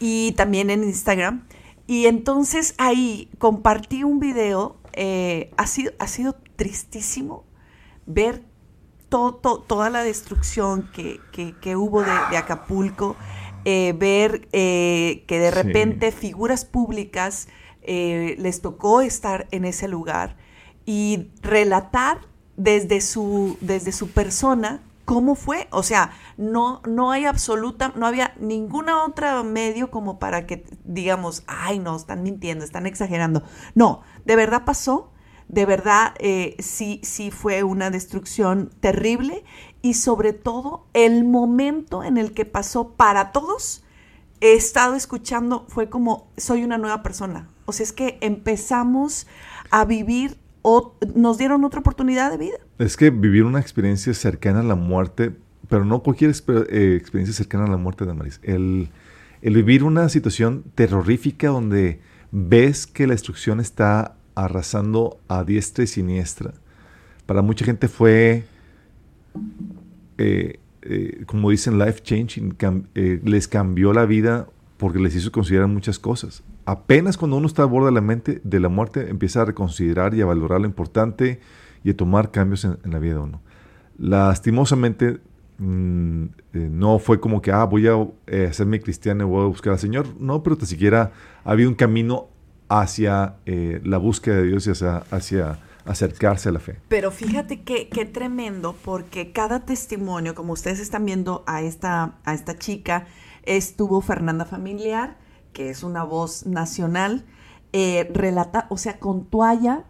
[0.00, 1.46] y también en Instagram.
[1.87, 4.76] Y entonces ahí compartí un video.
[4.98, 7.44] eh, ha, sido, ha sido tristísimo
[8.06, 8.42] ver
[9.11, 13.14] to- to- toda la destrucción que, que- que hubo de, de Acapulco,
[13.66, 15.54] eh, ver eh, que de Sí.
[15.54, 17.46] repente figuras públicas
[17.87, 20.37] eh, les tocó estar en ese lugar
[20.85, 22.20] y relatar
[22.57, 25.68] desde su, desde su persona cómo fue.
[25.70, 31.44] O sea, no, no hay absoluta, no había ninguna otra medio como para que digamos,
[31.46, 33.42] ay, no, están mintiendo, están exagerando.
[33.75, 35.12] No, de verdad pasó,
[35.49, 39.44] de verdad eh, sí, sí fue una destrucción terrible
[39.81, 43.85] y sobre todo el momento en el que pasó para todos,
[44.40, 47.49] he estado escuchando, fue como, soy una nueva persona.
[47.66, 49.26] O sea, es que empezamos
[49.70, 52.57] a vivir, o, nos dieron otra oportunidad de vida.
[52.79, 55.33] Es que vivir una experiencia cercana a la muerte,
[55.68, 58.40] pero no cualquier exper- eh, experiencia cercana a la muerte de Maris.
[58.42, 58.88] El,
[59.42, 62.00] vivir una situación terrorífica donde
[62.33, 66.52] ves que la destrucción está arrasando a diestra y siniestra.
[67.26, 68.44] Para mucha gente fue,
[70.18, 72.57] eh, eh, como dicen, life changing.
[73.24, 76.42] les cambió la vida porque les hizo considerar muchas cosas.
[76.64, 80.14] Apenas cuando uno está a borde de la mente de la muerte, empieza a reconsiderar
[80.14, 81.40] y a valorar lo importante
[81.82, 83.40] y a tomar cambios en, la vida de uno.
[83.98, 85.20] Lastimosamente,
[85.58, 87.94] mm, eh, no fue como que, ah, voy a
[88.26, 90.06] eh, hacerme cristiano voy a buscar al Señor.
[90.18, 91.12] No, pero tan siquiera
[91.44, 92.28] había un camino
[92.68, 96.80] hacia eh, la búsqueda de Dios y hacia, acercarse a la fe.
[96.88, 102.34] Pero fíjate qué, qué tremendo, porque cada testimonio, como ustedes están viendo a esta, a
[102.34, 103.06] esta chica,
[103.46, 105.16] estuvo Fernanda Familiar,
[105.52, 107.24] que es una voz nacional,
[107.72, 109.85] eh, relata, o sea, con toalla,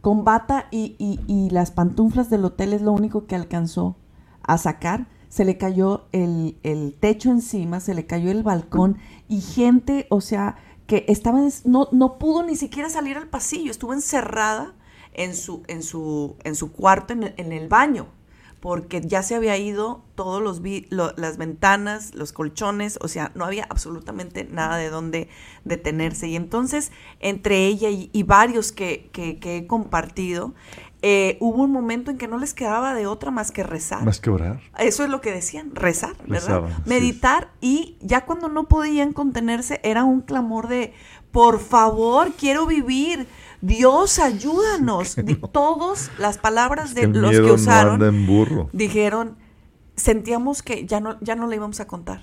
[0.00, 3.96] con bata y, y- y las pantuflas del hotel es lo único que alcanzó
[4.42, 5.08] a sacar.
[5.28, 10.20] Se le cayó el, el techo encima, se le cayó el balcón y gente, o
[10.20, 14.74] sea, que estaba, no, no pudo ni siquiera salir al pasillo, estuvo encerrada
[15.14, 18.08] en su, en su, en su cuarto, en el, en el baño,
[18.64, 23.44] porque ya se había ido todos los lo- las ventanas, los colchones, o sea, no
[23.44, 25.28] había absolutamente nada de dónde
[25.64, 26.28] detenerse.
[26.28, 30.54] Y entonces, entre ella y, y varios que, que- que he compartido,
[31.02, 34.02] eh, hubo un momento en que no les quedaba de otra más que rezar.
[34.02, 34.60] Más que orar.
[34.78, 36.62] Eso es lo que decían, rezar, ¿verdad?
[36.62, 36.82] Rezaban, sí.
[36.86, 40.94] Meditar y ya cuando no podían contenerse era un clamor de,
[41.32, 43.26] por favor, quiero vivir,
[43.66, 45.16] Dios, ayúdanos.
[45.52, 48.68] Todos las palabras Es de que los que usaron anda en burro.
[48.72, 49.36] dijeron,
[49.96, 52.22] sentíamos que ya no, ya no le íbamos a contar.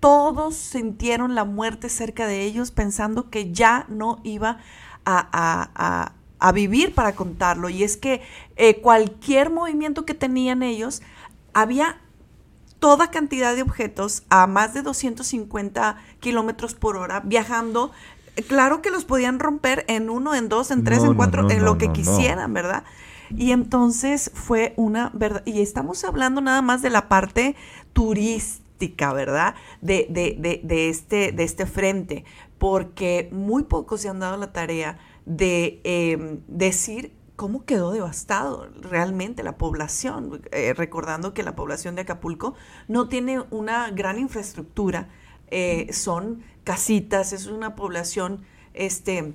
[0.00, 4.58] Todos sintieron la muerte cerca de ellos pensando que ya no iba
[5.04, 7.68] a, a- a- a vivir para contarlo.
[7.68, 8.22] Y es que
[8.56, 11.02] eh, cualquier movimiento que tenían ellos,
[11.52, 12.00] había
[12.78, 17.90] toda cantidad de objetos a más de 250 kilómetros por hora viajando.
[18.46, 21.50] Claro que los podían romper en uno, en dos, en tres, No, en cuatro, no,
[21.50, 22.84] en lo que quisieran, ¿verdad?
[23.30, 27.56] Y entonces fue una verdad, y estamos hablando nada más de la parte
[27.92, 29.54] turística, ¿verdad?
[29.80, 32.24] De, de, de, de este, de este frente,
[32.58, 39.42] porque muy pocos se han dado la tarea de eh, decir cómo quedó devastado realmente
[39.44, 42.54] la población, eh, recordando que la población de Acapulco
[42.88, 45.08] no tiene una gran infraestructura,
[45.50, 48.42] eh, son casitas, es una población
[48.74, 49.32] este,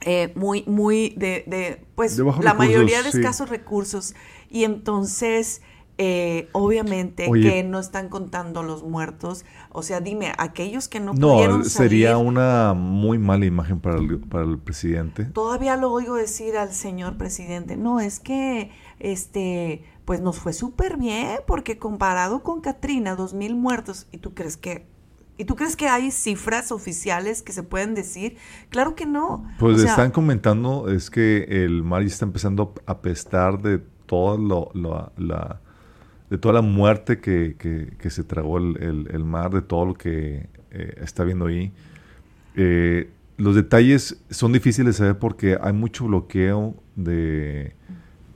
[0.00, 3.18] eh, muy, muy de, de pues De la recursos, mayoría de sí.
[3.18, 4.16] escasos recursos.
[4.50, 5.62] Y entonces,
[5.98, 7.48] eh, obviamente Oye.
[7.48, 9.44] que no están contando los muertos.
[9.70, 13.98] O sea, dime, aquellos que no, pudieron No, sería salir, una muy mala imagen para
[13.98, 15.26] el, para el presidente.
[15.26, 20.96] Todavía lo oigo decir al señor presidente, no, es que, este, pues nos fue súper
[20.96, 24.88] bien, porque comparado con Katrina, dos mil muertos, ¿y tú crees que,
[25.38, 28.36] y tú crees que hay cifras oficiales que se pueden decir?
[28.68, 29.48] Claro que no.
[29.58, 33.78] Pues O sea, están comentando es que el mar ya está empezando a apestar de
[34.06, 35.60] todo lo, lo- la
[36.28, 39.86] de toda la muerte que, que- que se tragó el, el- el mar, de todo
[39.86, 41.72] lo que eh, está viendo ahí.
[42.54, 47.74] Eh, los detalles son difíciles de saber porque hay mucho bloqueo de,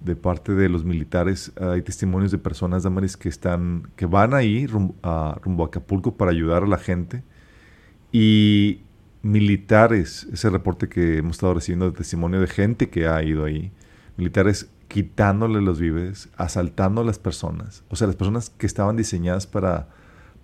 [0.04, 1.52] de parte de los militares.
[1.60, 6.64] Hay testimonios de personas, Damaris, que están, que van ahí rumbo a, Acapulco para ayudar
[6.64, 7.22] a la gente.
[8.10, 8.80] Y
[9.22, 13.72] militares, ese reporte que hemos estado recibiendo de testimonio de gente que ha ido ahí,
[14.16, 19.46] militares quitándole los víveres, asaltando a las personas, o sea, las personas que estaban diseñadas
[19.46, 19.88] para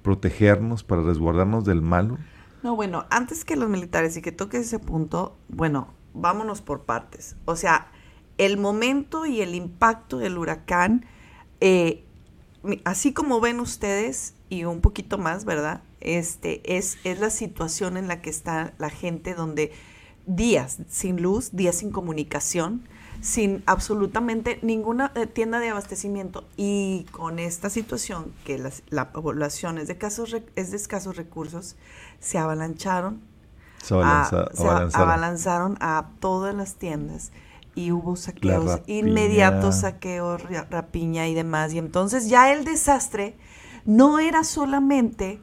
[0.02, 2.16] protegernos, para resguardarnos del malo.
[2.62, 7.36] No, bueno, antes que los militares y que toques ese punto, bueno, vámonos por partes.
[7.44, 7.88] O sea,
[8.38, 11.04] el momento y el impacto del huracán,
[11.60, 12.04] eh,
[12.84, 15.82] así como ven ustedes y un poquito más, ¿verdad?
[16.00, 19.72] Este es, es la situación en la que está la gente donde
[20.26, 22.86] días sin luz, días sin comunicación,
[23.20, 29.78] sin absolutamente ninguna eh, tienda de abastecimiento y con esta situación que las- la población
[29.78, 31.74] es de, casos, es de escasos recursos,
[32.20, 33.20] se avalancharon,
[33.82, 35.08] Se a, abalanza- se abalanzaron.
[35.10, 37.32] abalanzaron a todas las tiendas
[37.78, 41.72] y hubo saqueos, inmediatos saqueos, ra- rapiña y demás.
[41.72, 43.36] Y entonces ya el desastre
[43.84, 45.40] no era solamente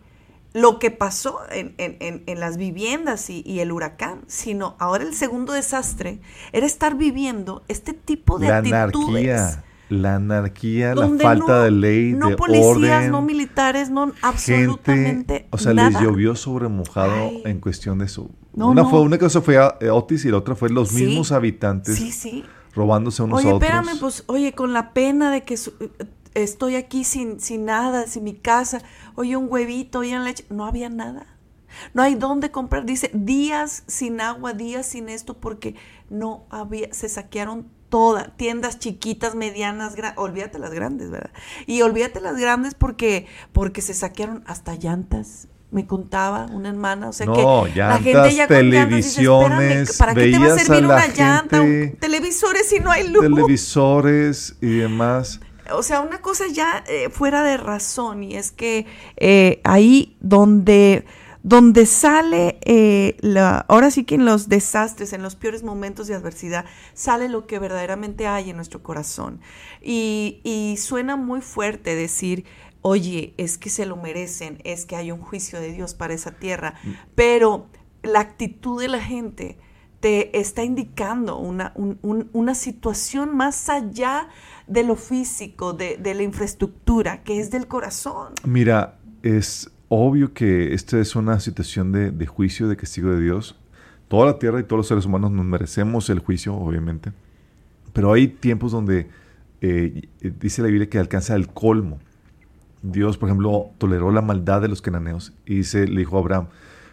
[0.54, 5.04] lo que pasó en, en- en- en las viviendas y, y el huracán, sino ahora
[5.04, 6.20] el segundo desastre
[6.54, 9.30] era estar viviendo este tipo de La actitudes.
[9.40, 12.68] anarquía, la anarquía, la falta no- de ley, no de policías,
[13.00, 13.12] orden.
[13.12, 15.90] no militares, no gente, absolutamente o sea, nada.
[15.90, 17.42] les llovió sobre mojado Ay.
[17.46, 18.30] en cuestión de eso.
[18.56, 18.90] No, una no.
[18.90, 21.06] fue una cosa fue eh, Otis y la otra fue los Sí.
[21.06, 22.44] mismos habitantes Sí, sí.
[22.74, 23.70] robándose unos Oye, a otros.
[23.70, 25.74] espérame, pues, oye, con la pena de que su-
[26.34, 28.82] estoy aquí sin, sin nada, sin mi casa,
[29.16, 31.28] oye, un huevito, oye, leche, no había nada.
[31.94, 35.76] No hay dónde comprar, dice, días sin agua, días sin esto, porque
[36.10, 41.32] no había, se saquearon todas, tiendas chiquitas, medianas, olvídate las grandes, ¿verdad?
[41.68, 45.48] Y olvídate las grandes porque, porque se saquearon hasta llantas.
[45.76, 50.14] Me contaba una hermana, o sea No, que la gente ya llantas dice, televisiones, ¿para
[50.16, 51.62] qué te va a servir una llanta?
[51.62, 53.22] un- gente- televisores si no hay luz.
[53.22, 55.42] televisores y demás.
[55.72, 58.86] O sea, una cosa ya eh, fuera de razón y es que
[59.18, 61.06] eh, ahí donde,
[61.44, 66.14] donde sale, eh, la, ahora sí que en los desastres, en los peores momentos de
[66.16, 69.42] adversidad, sale lo que verdaderamente hay en nuestro corazón.
[69.82, 72.46] Y, y suena muy fuerte decir,
[72.88, 76.32] oye, es que se lo merecen, es que hay un juicio de Dios para esa
[76.32, 76.76] tierra,
[77.16, 77.66] pero
[78.04, 79.58] la actitud de la gente
[80.02, 84.28] te está indicando una, un- un- una situación más allá
[84.68, 88.34] de lo físico, de, de la infraestructura, que es del corazón.
[88.44, 93.56] Mira, es obvio que esta es una situación de, de juicio, de castigo de Dios.
[94.10, 97.12] Toda la tierra y todos los seres humanos nos merecemos el juicio, obviamente.
[97.94, 99.08] Pero hay tiempos donde
[99.62, 100.08] eh,
[100.40, 101.98] dice la Biblia que alcanza el colmo.
[102.92, 106.48] Dios, por ejemplo, toleró la maldad de los cananeos y dice, le dijo a Abraham,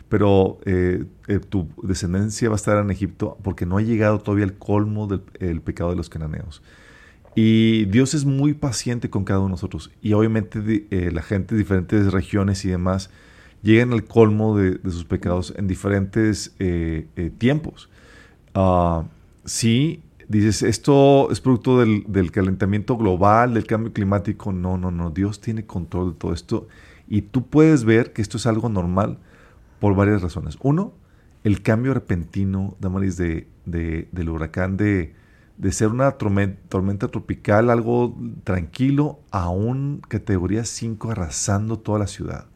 [0.09, 4.45] pero eh, eh, tu descendencia va a estar en Egipto porque no ha llegado todavía
[4.45, 6.63] el colmo del el pecado de los cananeos.
[7.35, 9.91] Y Dios es muy paciente con cada uno de nosotros.
[10.03, 13.09] Y obviamente eh, la gente de diferentes regiones y demás
[13.63, 16.55] llegan al colmo de, sus pecados en diferentes
[17.39, 17.89] tiempos.
[18.55, 19.05] Ah,
[19.45, 20.03] sí,
[20.41, 24.53] dices, esto es producto del, del calentamiento global, del cambio climático.
[24.53, 25.11] No, no, no.
[25.11, 26.69] Dios tiene control de todo esto.
[27.09, 29.19] Y tú puedes ver que esto es algo normal
[29.81, 30.57] por varias razones.
[30.63, 30.93] Uno,
[31.45, 35.15] el cambio repentino, Damaris, de, de- del huracán de,
[35.59, 42.07] de ser una tormen- tormenta tropical, algo tranquilo, a un categoría 5 arrasando toda la
[42.07, 42.47] ciudad.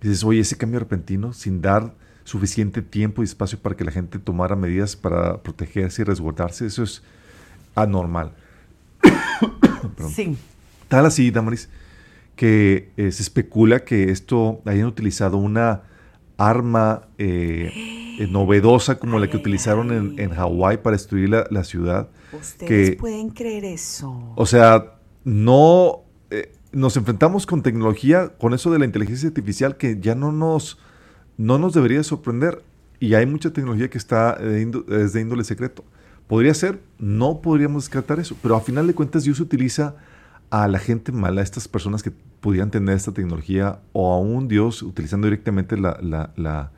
[0.00, 1.94] Dices, oye, ese cambio repentino, sin dar
[2.28, 6.82] suficiente tiempo y espacio para que la gente tomara medidas para protegerse y resguardarse, eso
[6.82, 7.02] es
[7.74, 8.32] anormal.
[10.14, 10.36] Sí.
[10.88, 11.68] Tal así, Damaris,
[12.36, 15.82] que eh, se especula que esto hayan utilizado una
[16.36, 17.70] arma eh,
[18.18, 22.08] eh, novedosa como la que utilizaron en, en Hawái para destruir la, la ciudad.
[22.32, 24.32] Ustedes Que- pueden creer eso.
[24.36, 26.02] O sea, no
[26.72, 30.78] nos enfrentamos con tecnología, con eso de la inteligencia artificial que ya no nos,
[31.38, 32.62] no nos debería sorprender.
[33.00, 35.84] Y hay mucha tecnología que está de índole secreto.
[36.26, 39.94] Podría ser, no podríamos descartar eso, pero a final de cuentas Dios utiliza
[40.50, 42.10] a la gente mala, a estas personas que
[42.40, 46.70] pudieran tener esta tecnología, o a un Dios utilizando directamente la, la- la,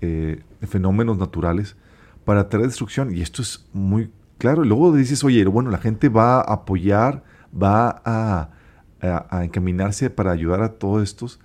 [0.00, 1.76] eh, fenómenos naturales
[2.24, 3.14] para traer destrucción.
[3.14, 4.64] Y esto es muy claro.
[4.64, 10.62] Y luego dices, oye, bueno, la gente va a apoyar, va a encaminarse para ayudar
[10.62, 11.40] a todos estos.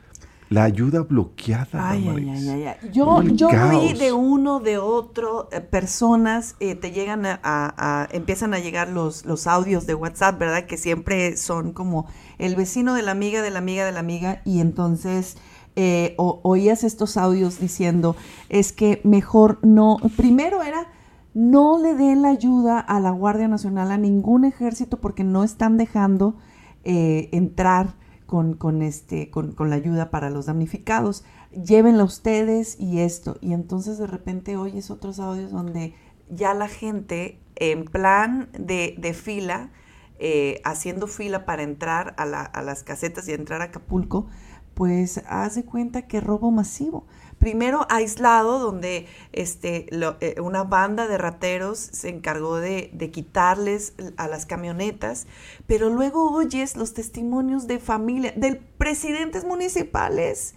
[0.50, 1.90] La ayuda bloqueada.
[1.90, 2.90] Ay, ay, ay, ay.
[2.92, 8.08] Yo, yo vi de uno, de otro, eh, personas, eh, te llegan a, a- a-
[8.12, 10.66] empiezan a llegar los, los audios de WhatsApp, ¿verdad?
[10.66, 12.08] Que siempre son como
[12.40, 15.38] el vecino de la amiga, de la amiga, de la amiga, y entonces
[15.76, 18.16] eh, o- oías estos audios diciendo,
[18.50, 20.88] es que mejor no, primero era,
[21.36, 25.78] no le den la ayuda a la Guardia Nacional, a ningún ejército, porque no están
[25.78, 26.38] dejando
[26.84, 27.99] eh, entrar
[28.30, 31.24] con, con, este, con, con la ayuda para los damnificados.
[31.52, 33.38] Llévenla ustedes y esto.
[33.42, 35.96] Y entonces de repente oyes otros audios donde
[36.30, 39.72] ya la gente en plan de, de fila,
[40.20, 44.28] eh, haciendo fila para entrar a, la- a las casetas y entrar a Acapulco,
[44.76, 47.08] pues haz de cuenta que robo masivo.
[47.40, 54.28] Primero aislado, donde este, eh, una banda de rateros se encargó de, de quitarles a
[54.28, 55.26] las camionetas,
[55.66, 60.54] pero luego oyes los testimonios de familia, de presidentes municipales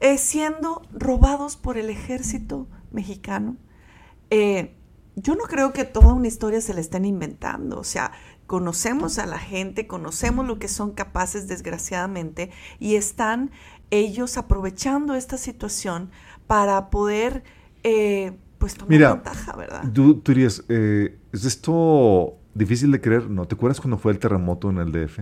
[0.00, 3.56] eh, siendo robados por el ejército mexicano.
[4.30, 4.76] Eh,
[5.16, 8.12] yo no creo que toda una historia se la estén inventando, o sea,
[8.46, 13.50] conocemos a la gente, conocemos lo que son capaces desgraciadamente y están
[13.90, 16.10] ellos aprovechando esta situación
[16.46, 17.42] para poder
[17.82, 19.82] eh, pues tomar Mira, ventaja, ¿verdad?
[19.92, 23.30] Tú, tú dirías, eh, ¿es esto difícil de creer?
[23.30, 25.20] ¿No te acuerdas cuando fue el terremoto en el DF?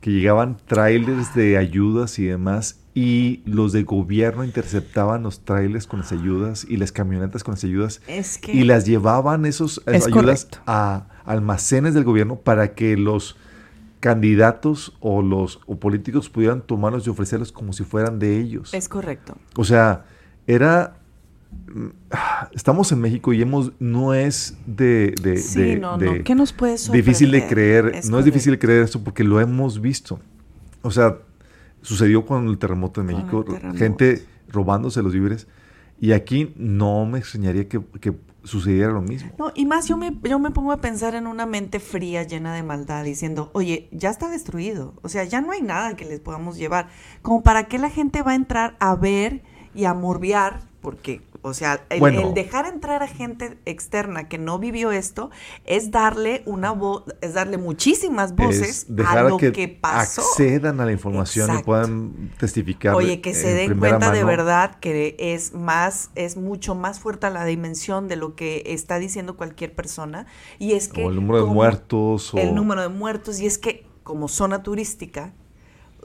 [0.00, 6.00] Que llegaban trailers de ayudas y demás y los de gobierno interceptaban los trailers con
[6.00, 9.94] las ayudas y las camionetas con las ayudas Es que y las llevaban esos esas
[9.94, 10.58] Es ayudas correcto.
[10.66, 13.36] a almacenes del gobierno para que los
[14.02, 18.74] candidatos o los o políticos pudieran tomarlos y ofrecerlos como si fueran de ellos.
[18.74, 19.38] es correcto.
[19.56, 20.04] O sea,
[20.48, 20.96] era.
[21.72, 21.86] mm,
[22.52, 23.70] Estamos en México y hemos.
[23.78, 25.14] No es de.
[25.22, 26.24] de- Sí, de- no, de- no.
[26.24, 27.92] ¿Qué nos puede Difícil de creer.
[27.94, 30.18] Es no es difícil de creer esto porque lo hemos visto.
[30.82, 31.18] O sea,
[31.80, 33.44] sucedió con el terremoto el México.
[33.44, 33.78] terremoto.
[33.78, 35.46] Gente robándose los víveres.
[36.02, 39.30] Y aquí no me extrañaría que, que sucediera lo mismo.
[39.38, 42.56] No, y más yo me, yo me pongo a pensar en una mente fría, llena
[42.56, 46.18] de maldad, diciendo, oye, ya está destruido, o sea, ya no hay nada que les
[46.18, 46.88] podamos llevar.
[47.22, 49.44] Como para qué la gente va a entrar a ver
[49.76, 52.20] y a morbiar, porque, o sea, el, Bueno.
[52.28, 55.30] el dejar entrar a gente externa que no vivió esto
[55.64, 60.20] es darle una voz, es darle muchísimas voces es dejar a lo que, que, pasó.
[60.22, 62.94] accedan a la información y puedan testificar.
[62.94, 67.28] Oye, que se en den cuenta de verdad que es más, es mucho más fuerte
[67.30, 70.26] la dimensión de lo que está diciendo cualquier persona.
[70.60, 71.04] Y es que.
[71.04, 72.32] O el número de muertos.
[72.34, 73.40] O, El número de muertos.
[73.40, 75.32] Y es que, como zona turística,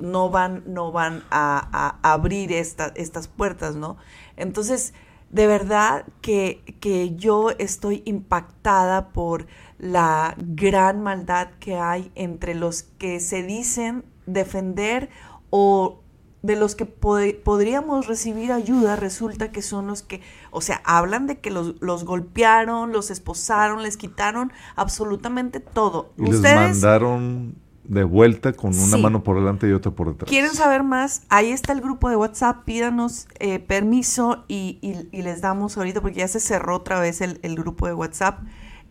[0.02, 3.98] no van, no van a, a abrir esta- estas puertas, ¿no?
[4.36, 4.94] Entonces,
[5.38, 9.48] de verdad que, que yo estoy impactada por
[9.80, 15.10] la gran maldad que hay entre los que se dicen defender
[15.50, 16.02] o
[16.44, 20.22] de los que pod- podríamos recibir ayuda, resulta que son los que,
[20.52, 26.14] o sea, hablan de que los, los golpearon, los esposaron, les quitaron absolutamente todo.
[26.18, 27.56] Y les Ustedes mandaron
[27.88, 29.02] de vuelta con una Sí.
[29.02, 30.30] mano por delante y otra por detrás.
[30.30, 35.22] quieren saber más, ahí está el grupo de WhatsApp, pídanos eh, permiso y, y- y
[35.22, 38.40] les damos ahorita porque ya se cerró otra vez el, el grupo de WhatsApp.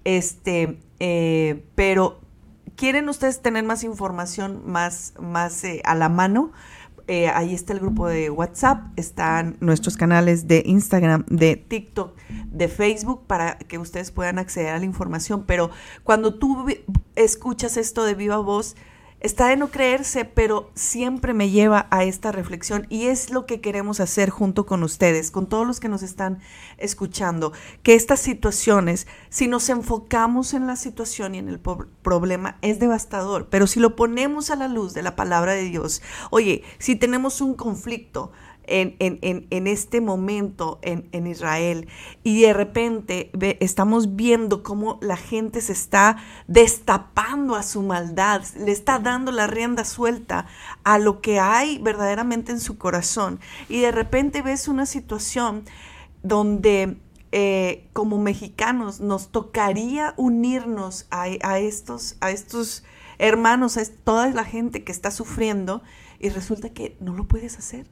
[0.05, 2.21] Este, eh, pero
[2.77, 6.53] quieren ustedes tener más información más, más eh, a la mano.
[7.09, 12.67] Eh, ahí está el grupo de WhatsApp, están nuestros canales de Instagram, de TikTok, de
[12.67, 15.45] Facebook para que ustedes puedan acceder a la información.
[15.47, 15.71] Pero
[16.03, 16.67] cuando tú
[17.15, 18.75] escuchas esto de viva voz,
[19.21, 23.61] está de no creerse, pero siempre me lleva a esta reflexión y es lo que
[23.61, 26.39] queremos hacer junto con ustedes, con todos los que nos están
[26.79, 27.53] escuchando,
[27.83, 33.49] que estas situaciones, si nos enfocamos en la situación y en el problema, es devastador,
[33.49, 37.41] pero si lo ponemos a la luz de la palabra de Dios, oye, si tenemos
[37.41, 38.33] un conflicto,
[38.67, 41.89] en, en- en- en este momento en, Israel.
[42.23, 48.73] Y de repente estamos viendo cómo la gente se está destapando a su maldad, le
[48.73, 50.47] está dando la rienda suelta
[50.85, 53.41] a lo que hay verdaderamente en su corazón.
[53.69, 55.65] Y de repente ves una situación
[56.23, 56.97] donde
[57.33, 62.85] eh, como mexicanos nos tocaría unirnos a, a estos, a estos
[63.19, 65.83] hermanos, a toda la gente que está sufriendo
[66.19, 67.87] y resulta que no lo puedes hacer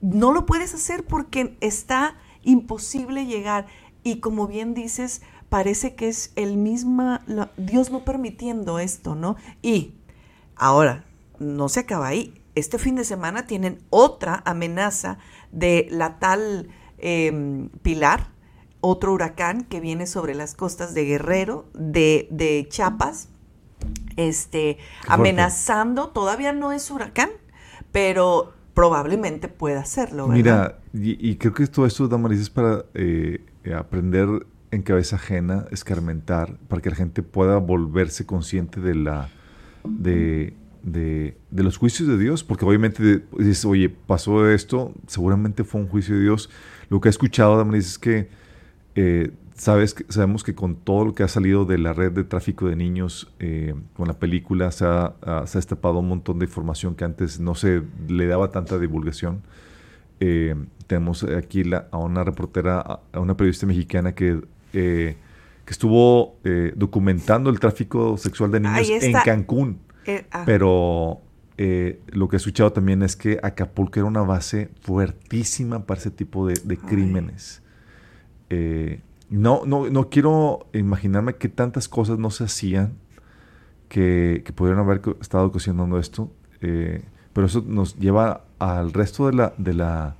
[0.00, 3.66] no lo puedes hacer porque está imposible llegar.
[4.02, 7.18] Y como bien dices, parece que es el mismo,
[7.56, 9.36] Dios no permitiendo esto, ¿no?
[9.62, 9.94] Y
[10.56, 11.04] ahora,
[11.38, 12.34] no se acaba ahí.
[12.54, 15.18] Este fin de semana tienen otra amenaza
[15.50, 18.28] de la tal em, Pilar,
[18.80, 23.28] otro huracán que viene sobre las costas de Guerrero, de, de Chiapas,
[24.16, 27.30] este, amenazando, todavía no es huracán,
[27.92, 30.26] pero probablemente pueda serlo.
[30.26, 33.44] Mira, y, creo que todo esto, Damaris, es para eh,
[33.76, 39.28] aprender en cabeza ajena, escarmentar, para que la gente pueda volverse consciente de la
[39.84, 45.88] de, de, los juicios de Dios, porque obviamente dices, oye, pasó esto, seguramente fue un
[45.88, 46.48] juicio de Dios.
[46.88, 48.30] Lo que he escuchado, Damaris, es que
[48.94, 49.30] eh,
[49.60, 52.76] sabes sabemos que con todo lo que ha salido de la red de tráfico de
[52.76, 57.04] niños, eh, con la película se ha, se ha, destapado un montón de información que
[57.04, 59.42] antes no se le daba tanta divulgación.
[60.18, 60.54] Eh,
[60.86, 62.80] tenemos aquí a una reportera,
[63.12, 64.40] a una periodista mexicana que,
[64.72, 65.16] que
[65.66, 66.38] estuvo
[66.74, 69.78] documentando el tráfico sexual de niños en Cancún.
[70.32, 70.44] Ah.
[70.46, 71.20] Pero
[71.58, 76.46] lo que he escuchado también es que Acapulco era una base fuertísima para ese tipo
[76.46, 77.62] de, de crímenes.
[78.48, 79.00] Eh,
[79.30, 82.94] no, no, no quiero imaginarme que tantas cosas no se hacían
[83.88, 89.32] que, que pudieron haber estado ocasionando esto, eh, pero eso nos lleva al resto de
[89.32, 90.16] la, de la,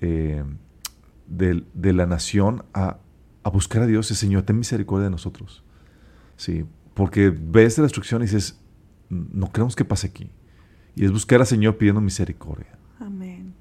[0.00, 0.44] eh,
[1.26, 2.98] de, la nación a,
[3.52, 5.64] buscar a Dios, Señor, ten misericordia de nosotros.
[6.36, 6.64] Sí,
[6.94, 8.60] porque ves la destrucción y dices,
[9.08, 10.30] no queremos que pase aquí.
[10.94, 12.78] Y es buscar al Señor pidiendo misericordia.
[13.00, 13.54] Amén.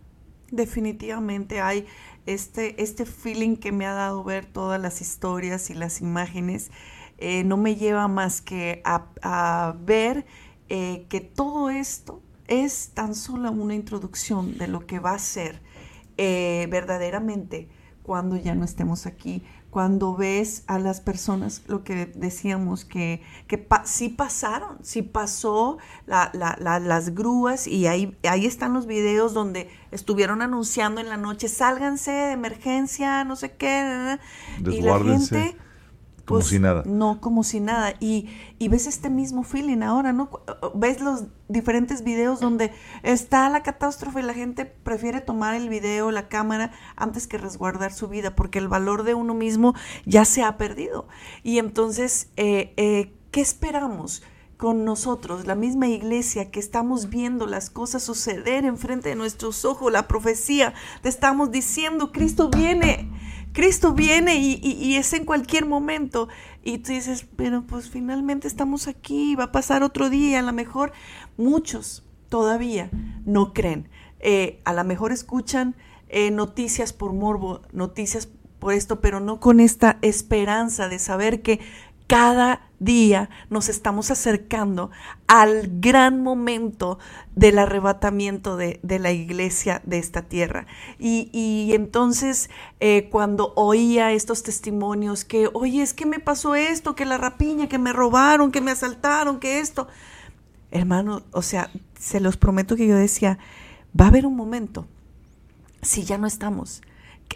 [0.51, 1.85] Definitivamente hay
[2.27, 6.69] este, este feeling que me ha dado ver todas las historias y las imágenes,
[7.17, 10.25] eh, no me lleva más que a, ver
[10.69, 15.61] eh, que todo esto es tan solo una introducción de lo que va a ser
[16.17, 17.69] eh, verdaderamente
[18.03, 19.43] cuando ya no estemos aquí,
[19.77, 27.13] cuando ves a las personas, lo que decíamos, que, que sí pasaron, sí pasó las
[27.13, 32.31] grúas y ahí, ahí están los videos donde estuvieron anunciando en la noche, sálganse de
[32.31, 34.17] emergencia, no sé qué,
[34.65, 35.55] y la gente
[36.27, 36.83] como pues, si nada.
[36.85, 37.93] No, como si nada.
[38.01, 38.27] Y,
[38.59, 40.29] y, ves este mismo feeling ahora, ¿no?
[40.75, 46.11] Ves los diferentes videos donde está la catástrofe y la gente prefiere tomar el video,
[46.11, 49.73] la cámara, antes que resguardar su vida, porque el valor de uno mismo
[50.05, 51.07] ya se ha perdido.
[51.43, 54.21] Y entonces, eh, eh, ¿qué esperamos?
[54.57, 59.91] con nosotros, la misma iglesia que estamos viendo las cosas suceder enfrente de nuestros ojos,
[59.91, 60.73] la profecía,
[61.03, 63.07] te estamos diciendo, Cristo viene,
[63.57, 66.29] Cristo viene y, es en cualquier momento.
[66.63, 70.37] Y tú dices, pero pues finalmente estamos aquí, va a pasar otro día.
[70.37, 70.91] A lo mejor
[71.37, 72.91] muchos todavía
[73.25, 73.89] no creen.
[74.19, 75.75] Eh, a lo mejor escuchan
[76.07, 78.29] eh, noticias por morbo, noticias
[78.59, 81.59] por esto, pero no con esta esperanza de saber que
[82.07, 84.91] cada día nos estamos acercando
[85.27, 86.99] al gran momento
[87.35, 90.67] del arrebatamiento de, la iglesia de esta tierra.
[90.99, 92.49] Y, entonces
[92.79, 97.67] eh, cuando oía estos testimonios que, oye, es que me pasó esto, que la rapiña,
[97.67, 99.87] que me robaron, que me asaltaron, que esto,
[100.71, 103.37] hermano, o sea, se los prometo que yo decía,
[103.99, 104.87] va a haber un momento,
[105.81, 106.81] si ya no estamos,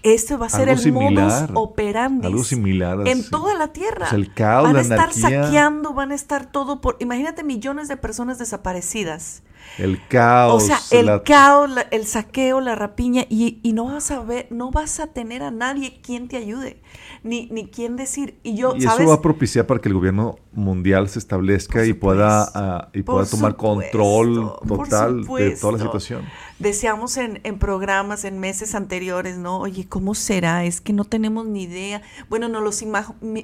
[0.03, 2.27] este va a ser el modus operandi.
[2.27, 3.07] Algo similar.
[3.07, 4.07] En toda la tierra.
[4.11, 6.97] el caos, van a estar saqueando, van a estar todo por.
[6.99, 9.43] Imagínate millones de personas desaparecidas.
[9.77, 10.63] El caos.
[10.63, 14.71] O sea, el caos, el saqueo, la rapiña, y, y, no vas a ver, no
[14.71, 16.81] vas a tener a nadie quien te ayude
[17.23, 18.39] ni, ni quién decir.
[18.43, 21.93] Y yo, y eso va a propiciar para que el gobierno mundial se establezca y
[21.93, 26.25] pueda, ah, y pueda tomar control total de toda la situación.
[26.61, 29.59] Decíamos en, programas, en meses anteriores, ¿no?
[29.59, 30.63] Oye, ¿cómo será?
[30.63, 32.03] Es que no tenemos ni idea.
[32.29, 32.83] Bueno, nos los,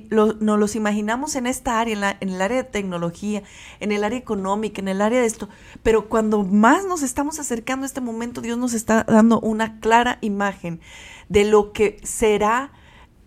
[0.09, 3.41] lo, los imaginamos en esta área, en, la, el área de tecnología,
[3.79, 5.49] en el área económica, en el área de esto.
[5.81, 10.19] Pero cuando más nos estamos acercando a este momento, Dios nos está dando una clara
[10.21, 10.79] imagen
[11.27, 12.71] de lo que será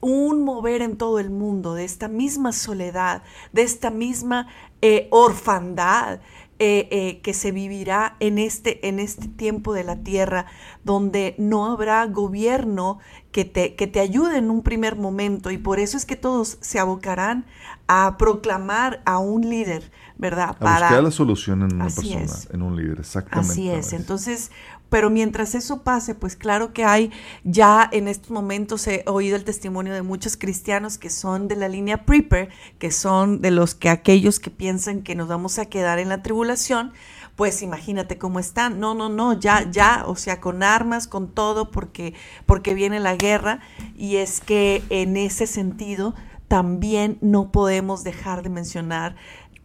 [0.00, 3.22] un mover en todo el mundo de esta misma soledad,
[3.52, 4.46] de esta misma
[4.82, 6.20] eh, orfandad
[6.62, 10.44] eh, eh, que se vivirá en este, en este tiempo de la tierra,
[10.84, 12.98] donde no habrá gobierno
[13.32, 15.50] que te, que te ayude en un primer momento.
[15.50, 17.46] Y por eso es que todos se abocarán
[17.88, 20.50] a proclamar a un líder, ¿verdad?
[20.50, 20.88] A Para...
[20.88, 23.52] buscar la solución en una persona, en un líder, exactamente.
[23.52, 23.94] Así es.
[23.94, 24.50] Entonces,
[24.90, 27.10] pero mientras eso pase, pues claro que hay,
[27.44, 31.68] ya en estos momentos he oído el testimonio de muchos cristianos que son de la
[31.68, 35.98] línea Prepper, que son de los que aquellos que piensan que nos vamos a quedar
[35.98, 36.92] en la tribulación,
[37.36, 38.80] pues imagínate cómo están.
[38.80, 42.12] No, no, no, ya, ya, o sea, con armas, con todo, porque,
[42.44, 43.60] porque viene la guerra.
[43.96, 46.14] Y es que en ese sentido
[46.48, 49.16] también no podemos dejar de mencionar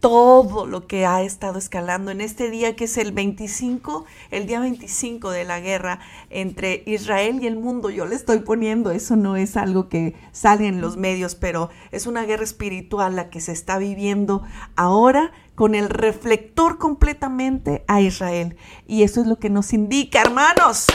[0.06, 4.60] todo lo que ha estado escalando en este día que es el 25, el día
[4.60, 5.98] 25 de la guerra
[6.30, 7.90] entre Israel y el mundo.
[7.90, 12.06] Yo le estoy poniendo, eso no es algo que sale en los medios, pero es
[12.06, 14.44] una guerra espiritual la que se está viviendo
[14.76, 18.56] ahora con el reflector completamente a Israel.
[18.86, 20.86] Y eso es lo que nos indica, hermanos,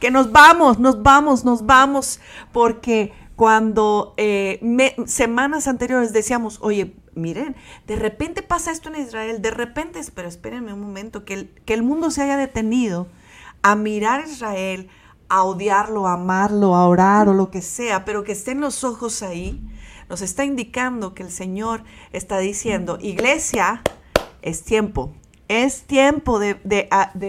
[0.00, 2.18] que nos vamos, nos vamos, nos vamos,
[2.50, 4.58] porque cuando eh,
[5.04, 7.56] semanas anteriores decíamos, oye, miren,
[7.86, 11.74] de repente pasa esto en Israel, de repente, pero espérenme un momento, que el, que
[11.74, 13.08] el mundo se haya detenido
[13.62, 14.88] a mirar a Israel,
[15.28, 19.22] a odiarlo, a amarlo, a orar o lo que sea, pero que estén los ojos
[19.22, 19.60] ahí,
[20.08, 23.82] nos está indicando que el Señor está diciendo, iglesia,
[24.42, 25.14] es tiempo
[25.48, 26.58] es tiempo de,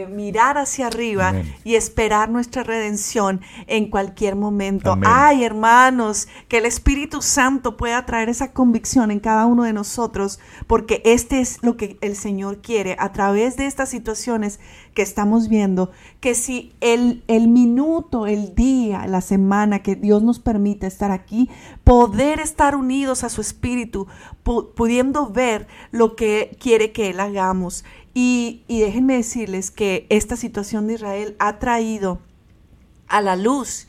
[0.09, 4.97] mirar hacia arriba y esperar nuestra redención en cualquier momento.
[5.05, 10.39] Ay, hermanos, que el Espíritu Santo pueda traer esa convicción en cada uno de nosotros,
[10.68, 14.59] porque este es lo que el Señor quiere a través de estas situaciones
[14.95, 15.91] que estamos viendo,
[16.21, 21.49] que si el, el minuto, el día, la semana que Dios nos permite estar aquí,
[21.83, 24.07] poder estar unidos a su Espíritu,
[24.43, 27.83] pudiendo ver lo que quiere que Él hagamos
[28.17, 32.19] y, déjenme decirles que esta situación de Israel ha traído
[33.09, 33.87] a la luz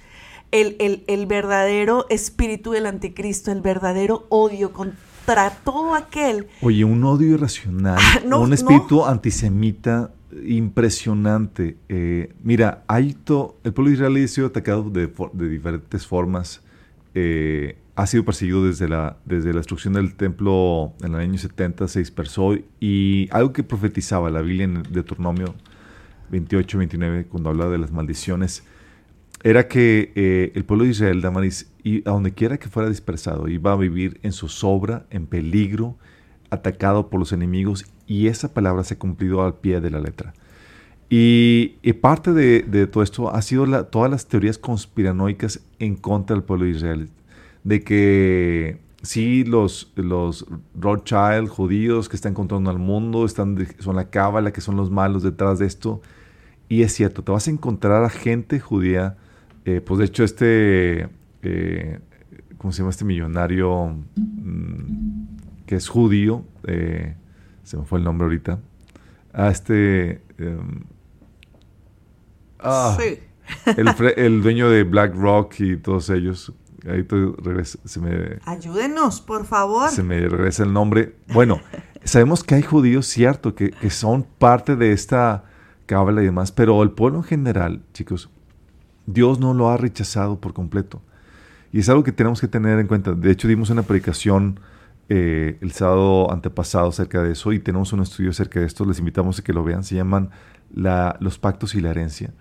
[0.50, 6.48] el, verdadero espíritu del anticristo, el verdadero odio contra todo aquel.
[6.61, 10.11] Oye, un odio irracional, ah, un espíritu antisemita
[10.45, 11.77] impresionante.
[11.89, 13.16] Eh, mira, hay
[13.64, 15.09] el pueblo de Israel ha sido atacado de,
[15.49, 16.62] diferentes formas.
[17.14, 21.89] Eh, ha sido perseguido desde la, desde la destrucción del templo en el año 70,
[21.89, 25.55] se dispersó y algo que profetizaba la Biblia en Deuteronomio
[26.31, 28.64] 28, 29, cuando habla de las maldiciones,
[29.43, 33.49] era que eh, el pueblo de Israel, Damaris, y a donde quiera que fuera dispersado,
[33.49, 35.97] iba a vivir en zozobra, en peligro,
[36.51, 40.34] atacado por los enemigos, y esa palabra se ha cumplido al pie de la letra.
[41.09, 46.64] Y, parte de, todo esto ha sido todas las teorías conspiranoicas en contra del pueblo
[46.64, 47.09] de Israel
[47.66, 50.46] de que sí, los, los
[50.78, 55.24] Rothschild judíos que están controlando al mundo están son la cábala, que son los malos
[55.24, 56.00] detrás de esto.
[56.68, 59.16] Y es cierto, te vas a encontrar a gente judía.
[59.64, 61.09] Eh, pues de hecho, este,
[61.42, 61.98] eh,
[62.57, 66.44] ¿cómo se llama este millonario mm, que es judío?
[66.68, 67.16] Eh,
[67.67, 68.61] se me fue el nombre ahorita.
[69.33, 70.23] A este.
[70.39, 70.85] Em,
[72.61, 73.19] ah, sí.
[73.77, 76.53] el, el dueño de BlackRock y todos ellos,
[76.89, 77.05] ahí
[77.85, 78.39] se me...
[78.45, 79.91] Ayúdenos, por favor.
[79.91, 81.17] Se me regresa el nombre.
[81.35, 81.61] Bueno,
[82.05, 85.45] sabemos que hay judíos, cierto, que, son parte de esta
[85.87, 88.31] cábala y demás, pero el pueblo en general, chicos,
[89.07, 91.03] Dios no lo ha rechazado por completo.
[91.73, 93.12] Y es algo que tenemos que tener en cuenta.
[93.12, 94.61] De hecho, dimos una predicación
[95.09, 98.84] eh, el sábado antepasado acerca de eso y tenemos un estudio acerca de esto.
[98.84, 99.84] Les invitamos a que lo vean.
[99.84, 100.30] Se llaman
[100.74, 102.32] la, los pactos y la herencia.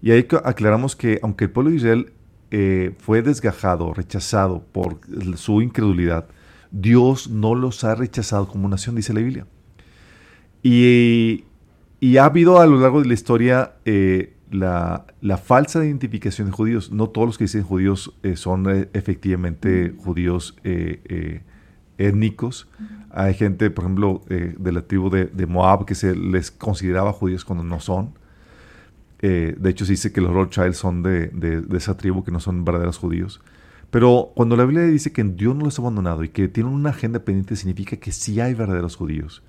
[0.00, 2.12] Y ahí aclaramos que aunque el pueblo de Israel
[2.50, 5.00] eh, fue desgajado, rechazado por
[5.36, 6.28] su incredulidad,
[6.70, 9.46] Dios no los ha rechazado como nación, dice la Biblia.
[10.62, 11.44] Y,
[12.18, 15.04] ha habido a lo largo de la historia eh, la,
[15.44, 16.90] falsa identificación de judíos.
[16.90, 20.56] No todos los que dicen judíos son efectivamente judíos
[22.06, 22.68] étnicos.
[23.10, 27.44] Hay gente, por ejemplo, de la tribu de, de, Moab que se les consideraba judíos
[27.44, 28.14] cuando no son.
[29.22, 32.64] Eh, de hecho, se dice que los Rothschild son de, esa tribu, que no son
[32.64, 33.40] verdaderos judíos.
[33.90, 36.90] Pero cuando la Biblia dice que Dios no los ha abandonado y que tienen una
[36.90, 39.42] agenda pendiente, significa que sí hay verdaderos judíos.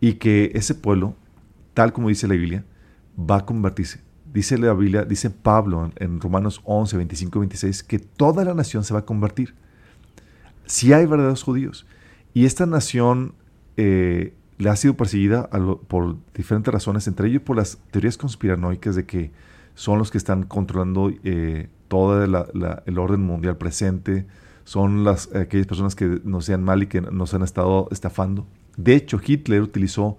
[0.00, 1.14] Y que ese pueblo,
[1.74, 2.64] tal como dice la Biblia,
[3.18, 4.00] va a convertirse.
[4.32, 8.94] Dice la Biblia, dice Pablo en, Romanos 11, 25 26, que toda la nación se
[8.94, 9.54] va a convertir.
[10.70, 11.84] Sí hay verdaderos judíos.
[12.32, 13.34] Y esta nación
[13.76, 15.50] eh, le ha sido perseguida
[15.88, 19.32] por diferentes razones, entre ellos por las teorías conspiranoicas de que
[19.74, 24.26] son los que están controlando eh, todo el orden mundial presente,
[24.62, 28.46] son las, aquellas personas que nos sean mal y que nos han estado estafando.
[28.76, 30.18] De hecho, Hitler utilizó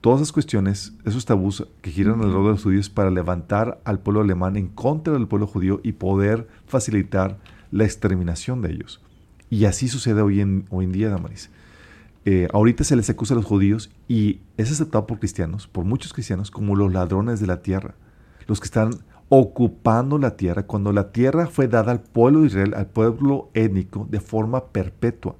[0.00, 4.22] todas esas cuestiones, esos tabús que giran alrededor de los judíos para levantar al pueblo
[4.22, 7.36] alemán en contra del pueblo judío y poder facilitar
[7.70, 9.02] la exterminación de ellos.
[9.52, 11.50] Y así sucede hoy en, hoy en día, Damaris.
[12.24, 16.14] Eh, ahorita se les acusa a los judíos y es aceptado por cristianos, por muchos
[16.14, 17.94] cristianos, como los ladrones de la tierra,
[18.46, 18.92] los que están
[19.28, 24.08] ocupando la tierra cuando la tierra fue dada al pueblo de Israel, al pueblo étnico,
[24.10, 25.36] de forma perpetua.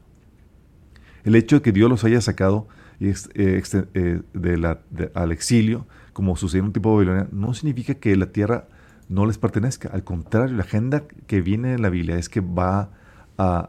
[1.24, 2.68] El hecho de que Dios los haya sacado
[3.00, 4.80] eh, la,
[5.14, 8.68] al exilio, como sucedió en un tipo de Babilonia, no significa que la tierra
[9.08, 9.88] no les pertenezca.
[9.88, 12.90] Al contrario, la agenda que viene en la Biblia es que va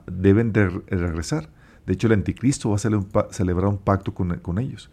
[0.07, 1.49] deben de regresar.
[1.85, 4.89] De hecho, el anticristo va a celebrar un pacto con, con ellos.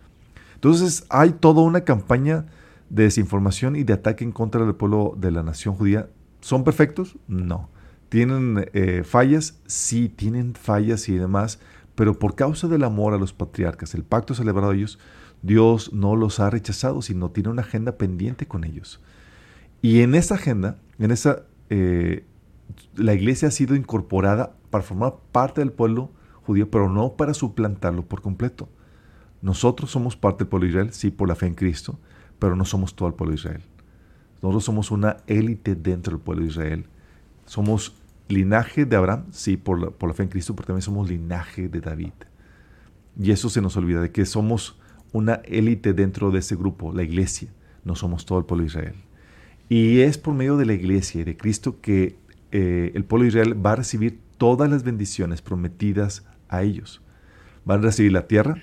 [0.55, 2.47] Entonces, hay toda una campaña
[2.91, 6.09] de desinformación y de ataque en contra del pueblo de la nación judía.
[6.41, 7.17] ¿Son perfectos?
[7.29, 7.71] No.
[8.09, 9.61] ¿Tienen eh, fallas?
[9.67, 11.61] Sí, tienen fallas y demás,
[11.95, 14.99] pero por causa del amor a los patriarcas, el pacto celebrado a ellos,
[15.43, 19.01] Dios no los ha rechazado, sino tiene una agenda pendiente con ellos.
[19.81, 22.25] Y en esa agenda, en esa, eh,
[22.95, 26.11] la iglesia ha sido incorporada para formar parte del pueblo
[26.43, 28.69] judío, pero no para suplantarlo por completo.
[29.43, 31.99] Nosotros somos parte del pueblo de Israel, sí, por la fe en Cristo,
[32.39, 33.63] pero no somos todo el pueblo de Israel.
[34.43, 36.87] Nosotros somos una élite dentro del pueblo de Israel.
[37.47, 37.97] Somos
[38.29, 41.69] linaje de Abraham, sí, por la, por la fe en Cristo, pero también somos linaje
[41.69, 42.13] de David.
[43.19, 44.79] Y eso se nos olvida, de que somos
[45.13, 47.53] una élite dentro de ese grupo, la iglesia.
[47.85, 48.95] No somos todo el pueblo de Israel.
[49.69, 52.17] Y es por medio de la iglesia y de Cristo que
[52.53, 57.03] eh, el pueblo de Israel va a recibir todas las bendiciones prometidas a ellos.
[57.65, 58.57] Van a recibir la tierra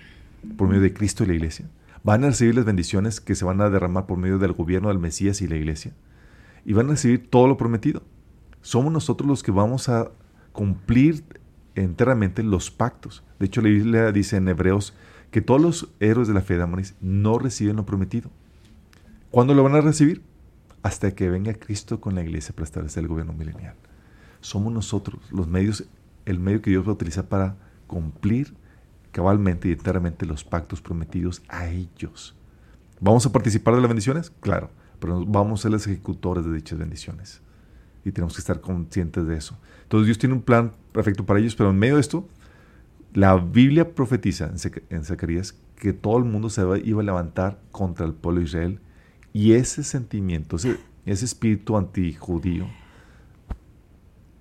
[0.58, 1.68] por medio de Cristo y la iglesia
[2.08, 4.98] van a recibir las bendiciones que se van a derramar por medio del gobierno del
[4.98, 5.94] Mesías y la iglesia.
[6.64, 8.02] Y van a recibir todo lo prometido.
[8.62, 10.10] Somos nosotros los que vamos a
[10.54, 11.26] cumplir
[11.76, 13.26] enteramente los pactos.
[13.40, 14.94] De hecho, la Biblia dice en Hebreos
[15.32, 18.32] que todos los héroes de la fe de Amoris no reciben lo prometido.
[19.30, 20.22] ¿Cuándo lo van a recibir?
[20.88, 23.76] Hasta que venga Cristo con la iglesia para establecer el gobierno milenial.
[24.40, 25.84] Somos nosotros los medios,
[26.24, 27.58] el medio que Dios va a utilizar para
[27.88, 28.54] cumplir
[29.12, 32.38] cabalmente y enteramente los pactos prometidos a ellos.
[33.02, 34.32] ¿Vamos a participar de las bendiciones?
[34.40, 34.70] Claro,
[35.02, 37.42] pero vamos a ser los ejecutores de dichas bendiciones.
[38.06, 39.58] Y tenemos que estar conscientes de eso.
[39.84, 42.30] Entonces Dios tiene un plan perfecto para ellos, pero en medio de esto,
[43.14, 44.50] la Biblia profetiza
[44.90, 48.80] en Zacarías que todo el mundo se iba a levantar contra el pueblo de Israel
[49.38, 52.68] y ese sentimiento, ese, ese espíritu antijudío,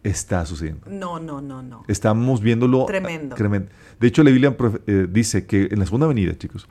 [0.02, 0.86] está sucediendo.
[0.88, 1.82] No, no, no, no.
[1.86, 2.86] Estamos viéndolo.
[2.86, 3.36] Tremendo.
[4.00, 6.66] De hecho, la Biblia eh, dice que en la segunda venida, chicos,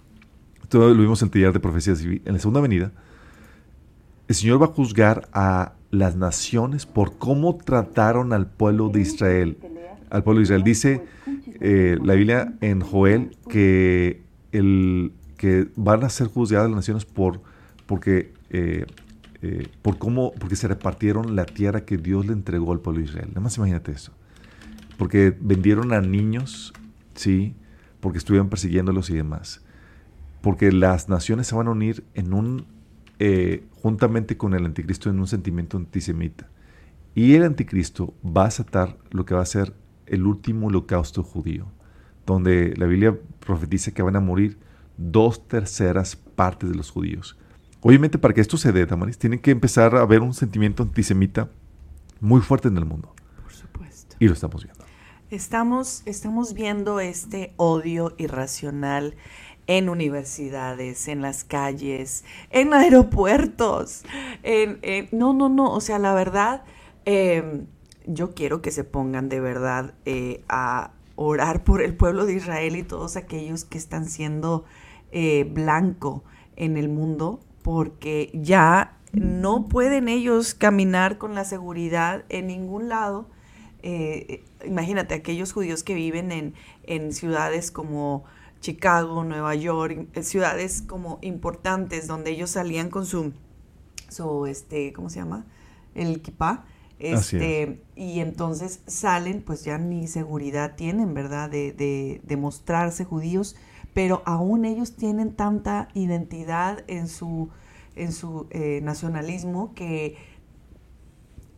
[0.64, 2.92] esto lo vimos en Tillar de Profecías, en la segunda venida,
[4.28, 9.60] el Señor va a juzgar a las naciones por cómo trataron al pueblo de Israel.
[10.10, 10.64] Al pueblo de Israel.
[10.64, 11.04] Dice
[11.62, 17.42] eh, la Biblia en Joel que, el, que van a ser juzgadas las naciones por,
[17.86, 18.86] porque eh,
[19.42, 23.06] eh, por cómo, porque se repartieron la tierra que Dios le entregó al pueblo de
[23.06, 23.28] Israel.
[23.30, 24.12] Nada más imagínate eso.
[24.98, 26.74] Porque vendieron a niños,
[27.14, 27.56] ¿sí?
[28.00, 29.62] Porque estuvieron persiguiéndolos y demás.
[30.42, 32.66] Porque las naciones se van a unir en un,
[33.20, 36.50] eh, juntamente con el anticristo en un sentimiento antisemita.
[37.14, 39.74] Y el anticristo va a asatar lo que va a ser
[40.08, 41.68] el último holocausto judío,
[42.26, 44.58] donde la Biblia profetiza que van a morir
[44.98, 47.38] dos terceras partes de los judíos.
[47.88, 51.52] Obviamente para que esto se dé, Tamaris, tiene que empezar a haber un sentimiento antisemita
[52.20, 53.14] muy fuerte en el mundo.
[53.44, 54.16] Por supuesto.
[54.20, 54.84] Y lo estamos viendo.
[55.30, 59.16] Estamos, estamos viendo este odio irracional
[59.68, 64.04] en universidades, en las calles, en aeropuertos.
[64.42, 64.80] En,
[65.12, 65.72] no, no, no.
[65.72, 66.64] O sea, la verdad,
[67.06, 67.68] em,
[68.08, 72.78] yo quiero que se pongan de verdad eh, a orar por el pueblo de Israel
[72.78, 74.66] y todos aquellos que están siendo
[75.12, 76.24] eh, blanco
[76.56, 83.28] en el mundo porque ya no pueden ellos caminar con la seguridad en ningún lado.
[83.82, 86.54] Eh, imagínate, aquellos judíos que viven
[86.84, 88.24] en, ciudades como
[88.62, 93.34] Chicago, Nueva York, eh, ciudades como importantes donde ellos salían con su,
[94.10, 95.48] su este, ¿cómo se llama?
[95.96, 96.66] El kippah.
[97.00, 101.50] Este, y entonces salen, pues ya ni seguridad tienen, ¿verdad?
[101.50, 103.56] De, de, de mostrarse judíos
[103.96, 107.50] pero aún ellos tienen tanta identidad en su,
[107.96, 110.18] en su eh, nacionalismo que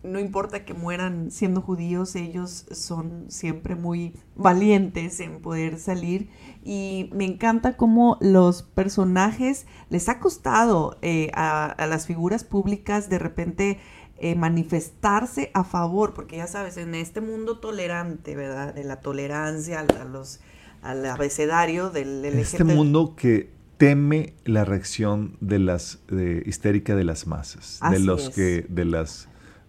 [0.03, 6.29] no importa que mueran siendo judíos, ellos son siempre muy valientes en poder salir
[6.63, 13.17] y me encanta cómo los personajes les ha costado eh, a, las figuras públicas de
[13.17, 13.79] repente
[14.19, 18.75] eh, manifestarse a favor, porque ya sabes, en este mundo tolerante, ¿verdad?
[18.75, 20.39] De la tolerancia a los
[20.87, 22.39] al abecedario del LGBT.
[22.39, 25.99] Este mundo que teme la reacción de las
[26.45, 29.27] histérica de las masas, de los que de los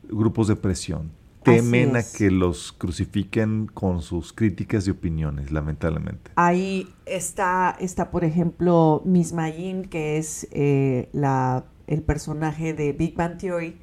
[0.09, 1.11] grupos de presión.
[1.43, 6.31] Temen a que los crucifiquen con sus críticas y opiniones, lamentablemente.
[6.35, 13.14] Ahí está, está por ejemplo, Miss Magin, que es eh, la, el personaje de Big
[13.14, 13.79] Bang Theory,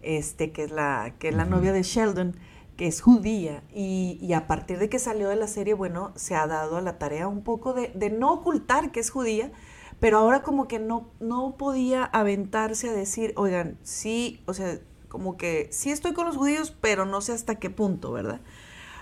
[0.00, 2.34] este, que es la, que es la novia de Sheldon
[2.76, 6.46] que es judía y, a partir de que salió de la serie, bueno, se ha
[6.46, 9.52] dado a la tarea un poco de, de no ocultar que es judía,
[10.00, 15.36] pero ahora como que no, no podía aventarse a decir, oigan, sí, o sea, como
[15.36, 18.40] que sí estoy con los judíos, pero no sé hasta qué punto, ¿verdad?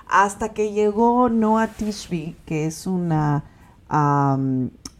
[0.08, 3.44] Hasta que llegó Noah Tishby, que es una,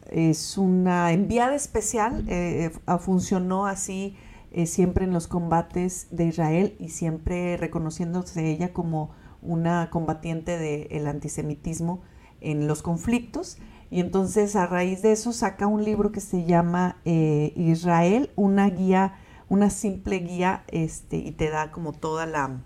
[0.09, 4.17] es una enviada especial, eh, eh, funcionó así
[4.53, 9.11] eh, siempre en los combates de Israel y siempre reconociéndose ella como
[9.43, 12.03] una combatiente del antisemitismo
[12.41, 13.59] en los conflictos.
[13.91, 19.15] Y entonces a raíz de eso saca un libro que se llama Israel, una guía
[19.51, 22.63] una simple guía este, y te da como toda la...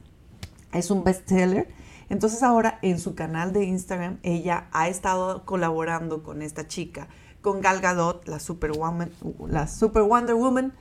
[0.73, 1.69] Es un bestseller.
[2.11, 7.09] Entonces ahora en su canal de Instagram ella ha estado colaborando con esta chica,
[7.41, 9.11] con Gal Gadot, la Superwoman,
[9.49, 10.75] la Super Wonder Woman,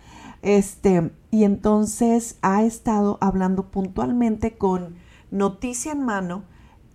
[0.43, 4.95] este, y entonces ha estado hablando puntualmente con
[5.31, 6.43] noticia en mano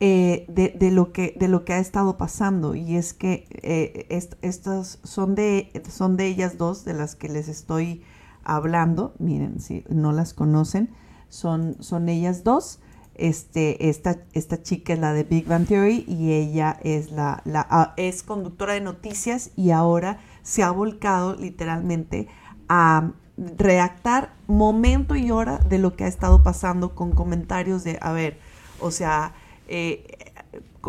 [0.00, 2.74] eh, de, lo que, de lo que ha estado pasando.
[2.74, 4.06] Y es que eh,
[4.42, 8.02] estas son de, son de ellas dos, de las que les estoy
[8.44, 10.90] hablando, miren, si no las conocen,
[11.28, 12.80] son, son ellas dos.
[13.14, 17.66] Este, esta, esta chica es la de Big Bang Theory y ella es, la, la
[17.68, 22.28] ah, es conductora de noticias y ahora se ha volcado literalmente
[22.68, 23.14] a
[23.56, 28.38] redactar momento y hora de lo que ha estado pasando con comentarios de, a ver,
[28.80, 29.34] o sea,
[29.68, 30.32] eh,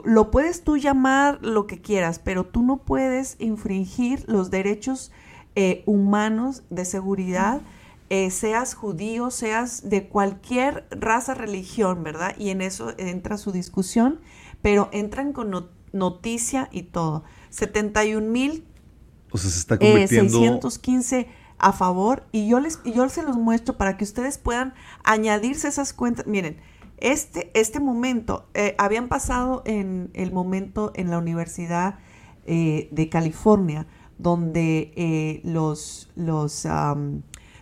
[0.04, 5.12] lo puedes tú llamar lo que quieras, pero tú no puedes infringir los derechos
[5.56, 7.62] eh, humanos de seguridad,
[8.10, 12.36] eh, seas judío, seas de cualquier raza, religión, ¿verdad?
[12.40, 14.20] Y en eso entra su discusión,
[14.62, 17.24] pero entran con noticia y todo.
[17.52, 18.66] 71 mil.
[19.32, 20.40] O sea, se está convirtiendo...
[20.40, 24.74] 615 a favor y yo les y yo se los muestro para que ustedes puedan
[25.04, 26.26] añadirse esas cuentas.
[26.28, 26.58] Miren,
[26.98, 32.00] este, este momento, eh, habían pasado en el momento en la Universidad
[32.46, 33.86] de California,
[34.20, 36.68] donde eh, los, los,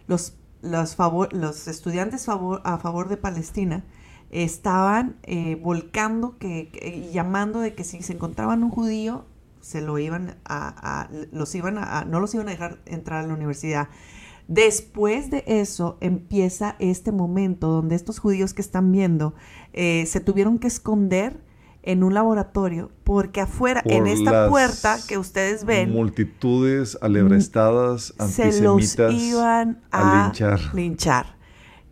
[0.07, 3.85] los, los, favor, los, estudiantes favor, a favor de Palestina
[4.31, 9.25] estaban eh, volcando, que, llamando de que si se encontraban un judío,
[9.67, 13.33] se lo iban a, los iban a, no los iban a dejar entrar a la
[13.33, 13.89] universidad.
[14.47, 19.33] Después de eso empieza este momento donde estos judíos que están viendo
[19.73, 21.41] eh, se tuvieron que esconder
[21.83, 29.03] en un laboratorio, porque afuera, en esta puerta que ustedes ven, multitudes alebrestadas, antisemitas, se
[29.03, 30.31] los iban a,
[30.73, 31.35] linchar.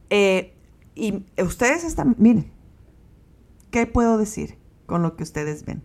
[0.09, 0.53] Eh,
[0.95, 2.53] y ustedes están, miren,
[3.69, 5.83] ¿qué puedo decir con lo que ustedes ven?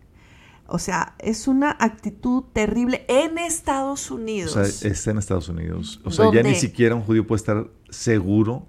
[0.71, 4.57] O sea, es una actitud terrible en Estados Unidos.
[4.57, 6.01] O sea, está en Estados Unidos.
[6.05, 8.66] O sea, ya ni siquiera un judío puede estar seguro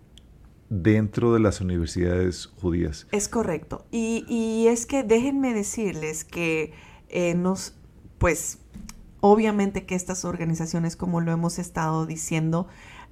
[0.72, 3.06] dentro de las universidades judías.
[3.12, 3.86] Es correcto.
[3.92, 6.74] Y, es que déjenme decirles que
[7.10, 7.76] eh, nos,
[8.18, 8.58] pues,
[9.20, 12.68] obviamente que estas organizaciones, como lo hemos estado diciendo,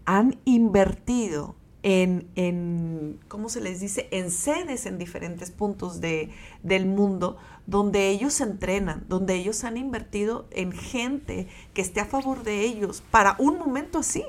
[0.06, 6.30] han invertido en, en, ¿cómo se les dice?, en sedes en diferentes puntos de,
[6.64, 12.44] del mundo donde ellos entrenan, donde ellos han invertido en gente que esté a favor
[12.44, 14.24] de ellos para un momento así.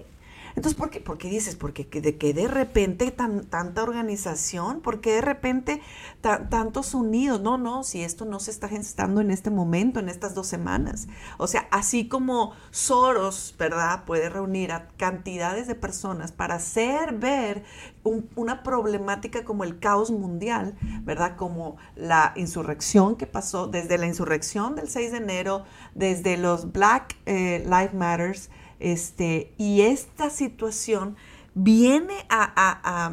[0.57, 1.57] Entonces, ¿por qué, ¿Por qué dices?
[1.57, 5.81] Porque de que de repente tan, tanta organización, ¿por qué de repente
[6.21, 7.41] tantos unidos?
[7.41, 11.09] No, no, si esto no se está gestando en este momento, en estas dos semanas.
[11.39, 14.05] O sea, así como Soros, ¿verdad?
[14.05, 17.65] Puede reunir a cantidades de personas para hacer ver
[18.35, 21.37] una problemática como el caos mundial, ¿verdad?
[21.37, 27.17] Como la insurrección que pasó desde la insurrección del 6 de enero, desde los Black
[27.27, 31.17] eh, Lives Matters, este, y esta situación
[31.55, 33.13] viene a,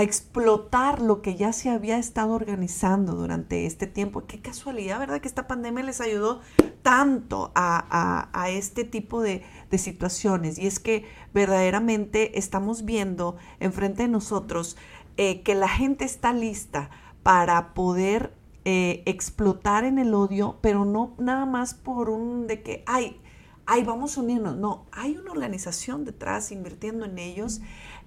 [0.00, 4.26] explotar lo que ya se había estado organizando durante este tiempo.
[4.26, 5.20] Qué casualidad, ¿verdad?
[5.20, 6.40] Que esta pandemia les ayudó
[6.80, 9.42] tanto a, este tipo de,
[9.76, 10.58] situaciones.
[10.58, 14.78] Y es que verdaderamente estamos viendo enfrente de nosotros
[15.18, 16.88] eh, que la gente está lista
[17.22, 18.32] para poder
[18.64, 23.20] eh, explotar en el odio, pero no nada más por un de que, ay,
[23.66, 24.56] ay, vamos a unirnos.
[24.56, 27.60] No, hay una organización detrás invirtiendo en ellos.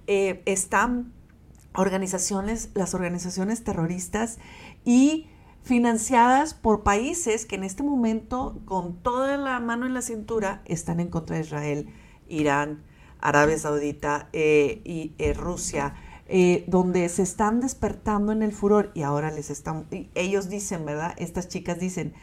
[0.06, 1.12] Eh, están
[1.74, 4.38] organizaciones, las organizaciones terroristas
[4.84, 5.28] y
[5.62, 11.00] financiadas por países que en este momento, con toda la mano en la cintura, están
[11.00, 11.88] en contra de Israel,
[12.28, 12.82] Irán,
[13.20, 15.94] Arabia Saudita eh, y eh, Rusia.
[16.66, 19.86] donde se están despertando en el furor y ahora les están,
[20.16, 21.14] ellos dicen, ¿verdad?
[21.18, 22.14] Estas chicas dicen,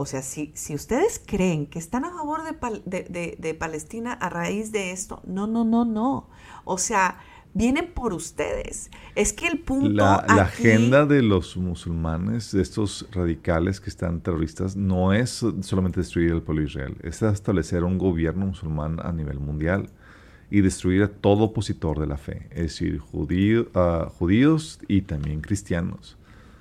[0.00, 4.70] o sea, si, si ustedes creen que están a favor de, de, Palestina a raíz
[4.70, 6.30] de esto, no, no, no, no.
[6.64, 7.18] O sea,
[7.52, 8.92] vienen por ustedes.
[9.16, 9.88] Es que el punto.
[9.88, 15.98] La, la agenda de los musulmanes, de estos radicales que están terroristas, no es solamente
[15.98, 19.90] destruir el pueblo de Israel, es establecer un gobierno musulmán a nivel mundial
[20.48, 25.40] y destruir a todo opositor de la fe, es decir, judío, uh, judíos y también
[25.40, 26.17] cristianos.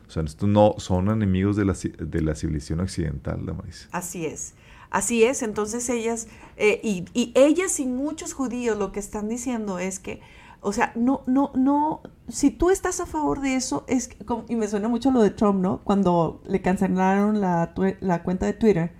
[0.07, 3.89] O sea, estos no son enemigos de la, de la civilización occidental, Damaris.
[3.91, 4.53] Así es.
[4.89, 9.99] Así es, entonces ellas, eh, y, ellas y muchos judíos lo que están diciendo es
[9.99, 10.21] que,
[10.61, 14.09] o sea, no, no, no, si tú estás a favor de eso, es,
[14.47, 15.81] y me suena mucho lo de Trump, ¿no?
[15.83, 18.93] Cuando le cancelaron la, la cuenta de Twitter,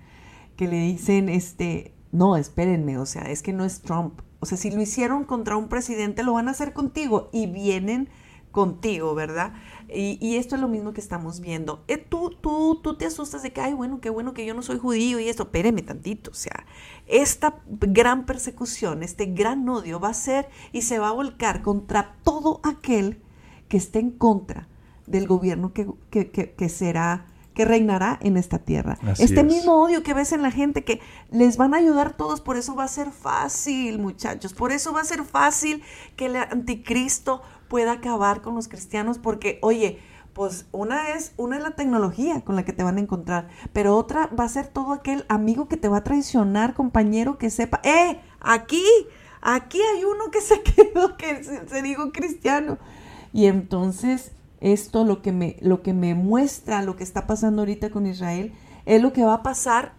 [0.56, 4.20] que le dicen, este, no, espérenme, o sea, es que no es Trump.
[4.40, 8.08] O sea, si lo hicieron contra un presidente, lo van a hacer contigo y vienen
[8.50, 9.52] contigo, ¿verdad?
[9.90, 11.82] Y, esto es lo mismo que estamos viendo.
[11.88, 14.62] Eh, tú, tú, tú te asustas de que, ay, bueno, qué bueno que yo no
[14.62, 15.44] soy judío y esto.
[15.44, 16.30] Espéreme tantito.
[16.30, 16.66] O sea,
[17.06, 22.16] esta gran persecución, este gran odio va a ser y se va a volcar contra
[22.22, 23.22] todo aquel
[23.68, 24.68] que esté en contra
[25.06, 28.98] del gobierno que, que, será que reinará en esta tierra.
[29.18, 32.56] este mismo odio que ves en la gente que les van a ayudar todos, por
[32.56, 35.82] eso va a ser fácil, muchachos, por eso va a ser fácil
[36.14, 39.98] que el anticristo pueda acabar con los cristianos, porque, oye,
[40.32, 43.96] pues una es, una es la tecnología con la que te van a encontrar, pero
[43.96, 47.80] otra va a ser todo aquel amigo que te va a traicionar, compañero, que sepa,
[47.82, 48.20] ¡eh!
[48.40, 48.84] Aquí,
[49.40, 52.78] aquí hay uno que se quedó, que se, se dijo cristiano.
[53.32, 57.90] Y entonces, esto lo que, me, lo que me muestra lo que está pasando ahorita
[57.90, 58.52] con Israel
[58.86, 59.92] es lo que va a pasar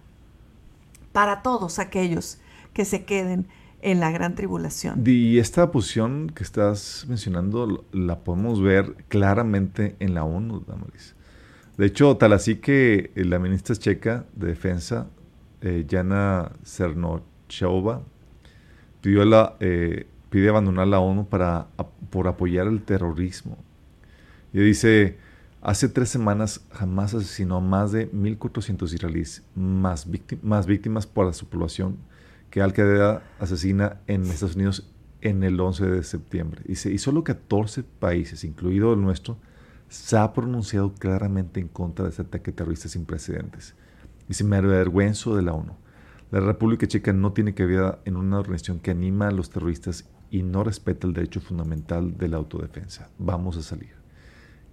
[1.12, 2.40] para todos aquellos
[2.74, 3.48] que se queden
[3.82, 5.04] en la gran tribulación.
[5.06, 11.16] Y esta posición que estás mencionando la podemos ver claramente en la ONU, Damaris.
[11.78, 15.08] De hecho, tal así que la ministra checa de Defensa,
[15.62, 18.02] eh, Yana Cernochova,
[19.02, 21.68] pidió la, eh, pide abandonar la ONU para,
[22.10, 23.58] por apoyar el terrorismo.
[24.52, 25.18] Y dice,
[25.62, 30.06] hace tres semanas jamás asesinó a más de 1.400 israelíes, más,
[30.42, 31.98] más víctimas por su población
[32.50, 34.90] que Al Qaeda asesina en Estados Unidos
[35.22, 36.62] en el 11 de septiembre.
[36.68, 39.38] Y, solo 14 países, incluido el nuestro,
[39.90, 43.76] se ha pronunciado claramente en contra de ese ataque terrorista sin precedentes.
[44.28, 45.74] Y se me avergüenzo de la ONU.
[46.32, 50.44] La República Checa no tiene ver en una organización que anima a los terroristas y
[50.44, 53.10] no respeta el derecho fundamental de la autodefensa.
[53.18, 53.94] Vamos a salir.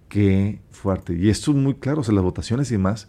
[0.07, 1.15] Qué fuerte.
[1.15, 2.01] Y esto es muy claro.
[2.01, 3.07] O sea, las votaciones y demás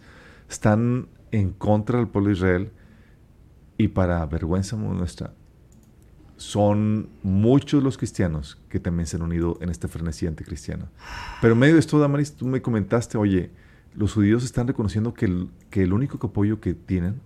[0.49, 2.71] están en contra del pueblo de Israel
[3.79, 5.33] y para vergüenza nuestra,
[6.35, 10.89] son muchos los cristianos que también se han unido en este frenesí anticristiano.
[11.41, 13.51] Pero en medio de esto, Damaris, tú me comentaste, oye,
[13.95, 17.21] los judíos están reconociendo que el, que el único apoyo que tienen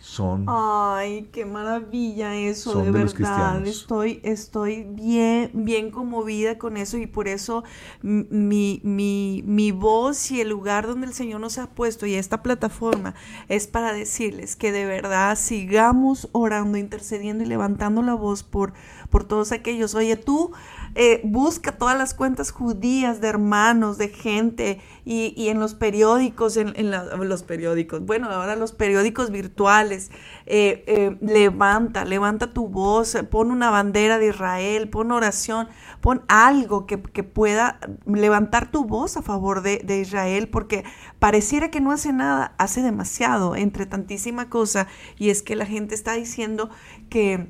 [0.00, 0.46] son...
[0.48, 3.66] Ay, qué maravilla eso, de, verdad.
[3.66, 7.64] Estoy, estoy bien, bien conmovida con eso y por eso
[8.00, 12.42] mi, mi, mi voz y el lugar donde el Señor nos ha puesto y esta
[12.42, 13.14] plataforma
[13.48, 18.72] es para decirles que de verdad sigamos orando, intercediendo y levantando la voz por,
[19.10, 19.94] por todos aquellos.
[19.94, 20.52] Oye, tú
[20.96, 26.90] eh, busca todas las cuentas judías de hermanos, de gente y, en los periódicos, en,
[26.90, 30.10] los periódicos, bueno, ahora los periódicos virtuales,
[30.46, 35.68] eh, eh, levanta, levanta tu voz, pon una bandera de Israel, pon oración,
[36.00, 40.84] pon algo que, pueda levantar tu voz a favor de, de, Israel, porque
[41.20, 45.94] pareciera que no hace nada, hace demasiado entre tantísima cosa, y es que la gente
[45.94, 46.68] está diciendo
[47.08, 47.48] que...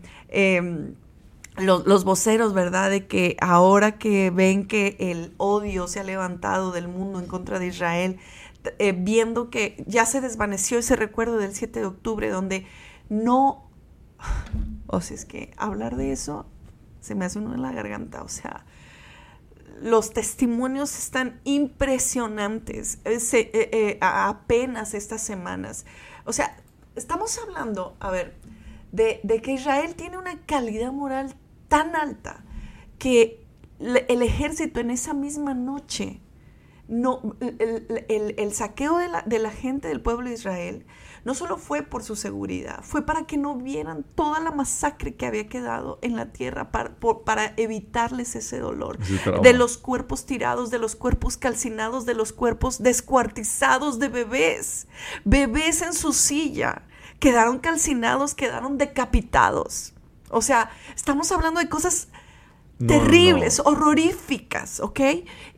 [1.60, 2.90] Em, los, voceros, ¿verdad?
[2.90, 7.58] De que ahora que ven que el odio se ha levantado del mundo en contra
[7.58, 8.18] de Israel,
[8.78, 12.66] eh, viendo que ya se desvaneció ese recuerdo del 7 de octubre donde
[13.08, 13.70] no,
[14.86, 16.46] o sea, es que hablar de eso
[17.00, 18.66] se me hace uno en la garganta, o sea,
[19.80, 25.86] los testimonios están impresionantes, eh, eh, apenas estas semanas,
[26.26, 26.54] o sea,
[26.96, 28.36] estamos hablando, a ver,
[28.92, 31.34] de, de, que Israel tiene una calidad moral
[31.70, 32.44] tan alta
[32.98, 33.46] que
[33.78, 36.20] el ejército en esa misma noche,
[36.88, 40.84] no, el, saqueo de la, de la, gente del pueblo de Israel
[41.24, 45.26] no solo fue por su seguridad, fue para que no vieran toda la masacre que
[45.26, 48.98] había quedado en la tierra, para, para evitarles ese dolor.
[49.42, 54.88] de los cuerpos tirados, de los cuerpos calcinados, de los cuerpos descuartizados de bebés,
[55.24, 56.82] bebés en su silla,
[57.20, 59.94] quedaron calcinados, quedaron decapitados.
[60.30, 62.08] O sea, estamos hablando de cosas
[62.86, 65.00] terribles, horroríficas, ¿ok?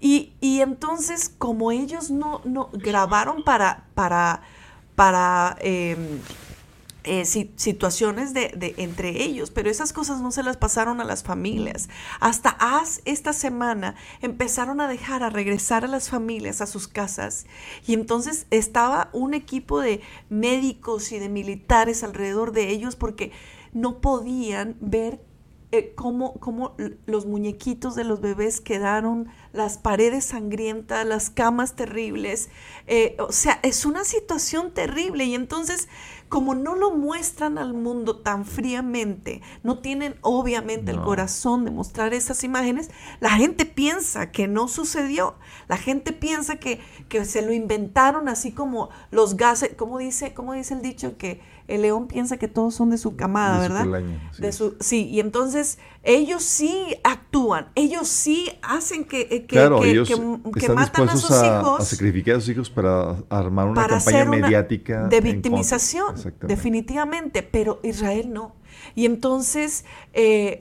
[0.01, 4.43] Y, entonces, como ellos no, no grabaron para, para,
[4.97, 6.19] para, em,
[7.05, 11.89] eh, situaciones de, entre ellos, pero esas cosas no se las pasaron a las familias.
[12.21, 12.57] Hasta
[13.05, 17.47] esta semana empezaron a dejar a regresar a las familias a sus casas
[17.89, 23.33] y entonces estaba un equipo de médicos y de militares alrededor de ellos porque
[23.73, 25.21] no podían ver
[25.75, 26.39] eh, cómo,
[27.07, 32.51] los muñequitos de los bebés quedaron, las paredes sangrientas, las camas terribles.
[32.87, 35.89] Eh, o sea, es una situación terrible y entonces
[36.33, 42.15] como no lo muestran al mundo tan fríamente, no tienen obviamente el corazón de mostrar
[42.15, 45.35] esas imágenes, la gente piensa que no sucedió.
[45.69, 50.55] La gente piensa que, que se lo inventaron así como los gases, como dice, como
[50.55, 54.03] dice el dicho que el león piensa que todos son de su camada, ¿verdad?
[54.33, 54.43] sí.
[54.43, 59.57] De su, sí, y entonces ellos sí actúan, ellos sí hacen que, eh, que,
[60.59, 61.81] que, matan a sus hijos.
[61.81, 65.09] A sacrificar a sus hijos para armar una campaña mediática.
[65.09, 68.57] De victimización, definitivamente, pero Israel no.
[68.95, 70.61] Y entonces, eh,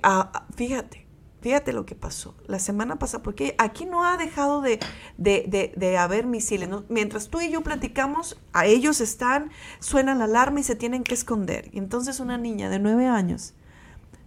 [0.56, 1.01] fíjate,
[1.42, 4.80] Fíjate lo que pasó la semana pasada, porque aquí no ha dejado de,
[5.18, 6.70] de, haber misiles.
[6.88, 11.16] Mientras tú y yo platicamos, a ellos están, suena la alarma y se tienen que
[11.16, 11.70] esconder.
[11.74, 13.56] Y entonces una niña de nueve años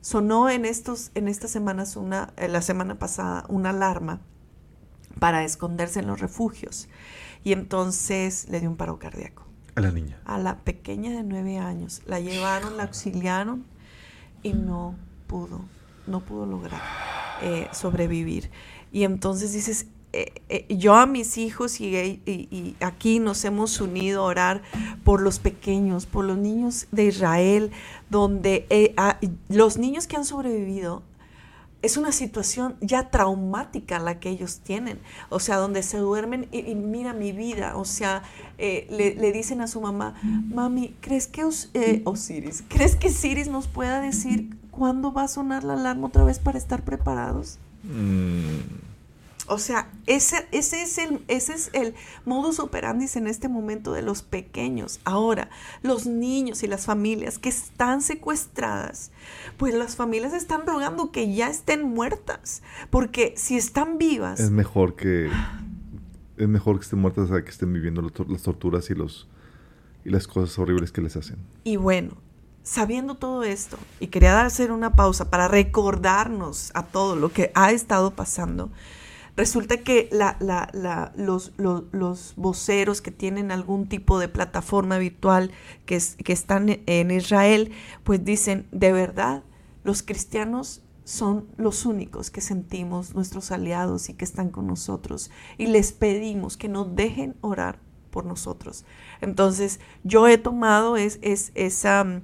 [0.00, 4.20] sonó en, estos, en estas semanas, una, eh, la semana pasada, una alarma
[5.20, 6.88] para esconderse en los refugios.
[7.44, 9.44] Y entonces le dio un paro cardíaco.
[9.76, 10.20] A la niña.
[10.24, 12.02] A la pequeña de nueve años.
[12.06, 13.64] La llevaron, la auxiliaron
[14.42, 14.96] y no
[15.28, 15.60] pudo
[16.06, 16.80] no pudo lograr
[17.42, 18.50] eh, sobrevivir.
[18.92, 24.26] Y entonces dices, eh, eh, yo a mis hijos y, aquí nos hemos unido a
[24.26, 24.62] orar
[25.02, 27.72] por los pequeños, por los niños de Israel,
[28.08, 28.94] donde
[29.48, 31.02] los niños que han sobrevivido
[31.82, 36.74] es una situación ya traumática la que ellos tienen, o sea, donde se duermen y,
[36.76, 38.22] mira mi vida, o sea,
[38.56, 44.56] le, dicen a su mamá, mami, ¿crees que Osiris, ¿crees que Siris nos pueda decir
[44.74, 47.58] ¿cuándo va a sonar la alarma otra vez para estar preparados?
[47.84, 48.84] Mm.
[49.46, 51.94] O sea, ese, ese, es el, ese es el
[52.24, 55.00] modus operandi en este momento de los pequeños.
[55.04, 55.50] Ahora,
[55.82, 59.10] los niños y las familias que están secuestradas,
[59.58, 64.40] pues las familias están rogando que ya estén muertas, porque si están vivas...
[64.40, 65.30] Es mejor que,
[66.38, 69.28] es mejor que estén muertas a que estén viviendo las torturas y, los,
[70.06, 71.36] y las cosas horribles que les hacen.
[71.64, 72.16] Y bueno,
[72.64, 77.70] sabiendo todo esto, y quería hacer una pausa para recordarnos a todo lo que ha
[77.70, 78.70] estado pasando,
[79.36, 80.08] resulta que
[81.14, 81.52] los,
[82.36, 85.52] voceros que tienen algún tipo de plataforma virtual
[85.84, 87.70] que, están en Israel,
[88.02, 89.44] pues dicen, de verdad,
[89.84, 95.30] los cristianos son los únicos que sentimos nuestros aliados y que están con nosotros.
[95.58, 97.78] Y les pedimos que no dejen orar
[98.10, 98.86] por nosotros.
[99.20, 102.22] Entonces, yo he tomado es, es, esa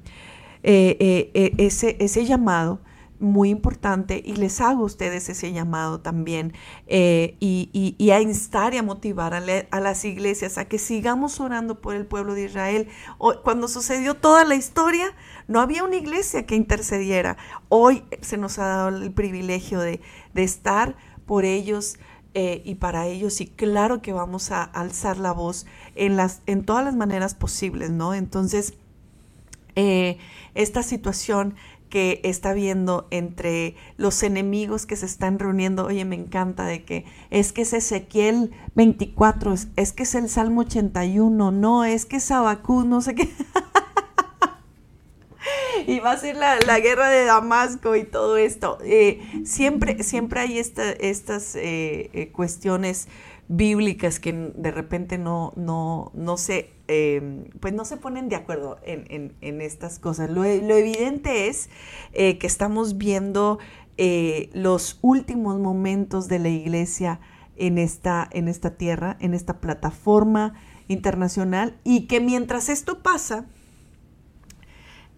[0.62, 2.80] eh, eh, ese, ese llamado
[3.18, 6.54] muy importante y les hago a ustedes ese llamado también
[6.88, 12.06] y, a instar y a motivar a, las iglesias a que sigamos orando por el
[12.06, 12.88] pueblo de Israel.
[13.44, 15.06] cuando sucedió toda la historia,
[15.48, 17.36] no había una iglesia que intercediera.
[17.68, 20.00] Hoy se nos ha dado el privilegio de,
[20.34, 20.96] estar
[21.26, 21.98] por ellos.
[22.32, 26.84] y para ellos y claro que vamos a alzar la voz en las en todas
[26.84, 28.74] las maneras posibles no entonces
[29.80, 30.18] eh,
[30.54, 31.54] esta situación
[31.88, 35.86] que está viendo entre los enemigos que se están reuniendo.
[35.86, 40.60] Oye, me encanta de que es que es Ezequiel 24, es, que es el Salmo
[40.60, 43.28] 81, no, es que es Abacú, no sé qué.
[45.86, 48.78] y va a ser la, guerra de Damasco y todo esto.
[48.84, 53.08] Eh, siempre, siempre hay estas eh, cuestiones
[53.52, 58.78] bíblicas que de repente no, no, no se, em, pues no se ponen de acuerdo
[58.84, 60.30] en, estas cosas.
[60.30, 61.68] Lo, evidente es
[62.12, 63.58] eh, que estamos viendo
[63.96, 67.18] eh, los últimos momentos de la iglesia
[67.56, 70.54] en esta, en esta tierra, en esta plataforma
[70.86, 73.46] internacional, y que mientras esto pasa,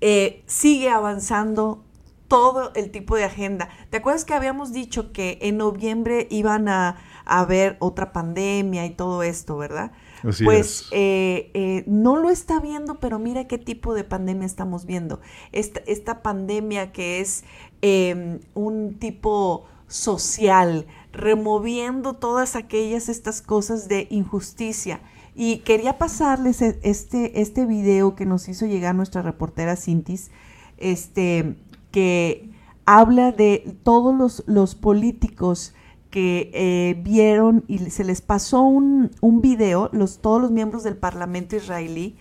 [0.00, 1.84] eh, sigue avanzando
[2.28, 3.68] todo el tipo de agenda.
[3.90, 9.22] ¿Te acuerdas que habíamos dicho que en noviembre iban a haber otra pandemia y todo
[9.22, 9.92] esto, verdad?
[10.44, 15.20] pues eh, eh, no lo está viendo, pero mira qué tipo de pandemia estamos viendo.
[15.50, 17.44] Esta, esta pandemia que es
[17.80, 25.00] em, un tipo social, removiendo todas aquellas estas cosas de injusticia.
[25.34, 30.30] Y quería pasarles e, este, este video que nos hizo llegar nuestra reportera Cintis,
[30.78, 31.56] este,
[31.90, 32.50] que
[32.84, 35.74] habla de todos los, los políticos
[36.12, 40.98] que eh, vieron y se les pasó un, un video, los, todos los miembros del
[40.98, 42.16] Parlamento israelí,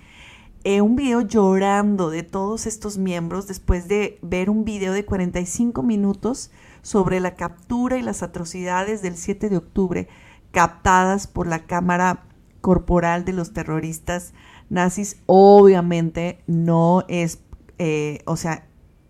[0.63, 5.83] eh, un video llorando de todos estos miembros después de ver un video de 45
[5.83, 6.51] minutos
[6.81, 10.07] sobre la captura y las atrocidades del 7 de octubre
[10.51, 12.23] captadas por la cámara
[12.61, 14.33] corporal de los terroristas
[14.69, 15.17] nazis.
[15.25, 17.39] Obviamente no es,
[17.77, 18.65] eh, o sea,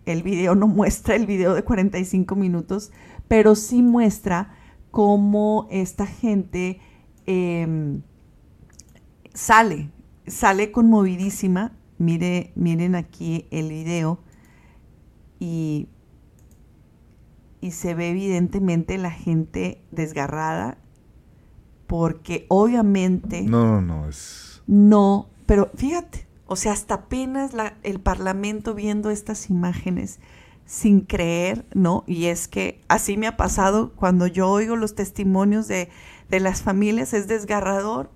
[0.08, 2.92] el video no muestra el video de 45 minutos,
[3.28, 4.56] pero sí muestra
[4.92, 6.80] cómo esta gente
[7.26, 8.02] em,
[9.34, 9.90] sale,
[10.28, 11.74] sale conmovidísima.
[11.98, 14.20] Mire, miren aquí el video
[15.40, 15.88] y,
[17.62, 20.78] y se ve evidentemente la gente desgarrada
[21.88, 23.44] porque obviamente...
[23.44, 24.64] No, no, no, es...
[24.66, 27.52] No, pero fíjate, o sea, hasta apenas
[27.84, 30.20] el Parlamento viendo estas imágenes
[30.72, 32.06] sin creer, ¿no?
[32.08, 33.92] Y es que así me ha pasado.
[33.94, 35.90] Cuando yo oigo los testimonios de,
[36.30, 38.10] de las familias, es desgarrador.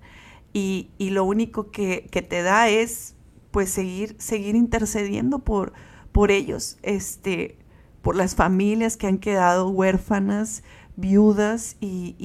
[0.54, 3.14] Y, y lo único que, que, te da es
[3.50, 5.74] pues seguir, seguir intercediendo por,
[6.12, 7.58] por ellos, este,
[8.00, 10.62] por las familias que han quedado huérfanas,
[10.96, 12.16] viudas y,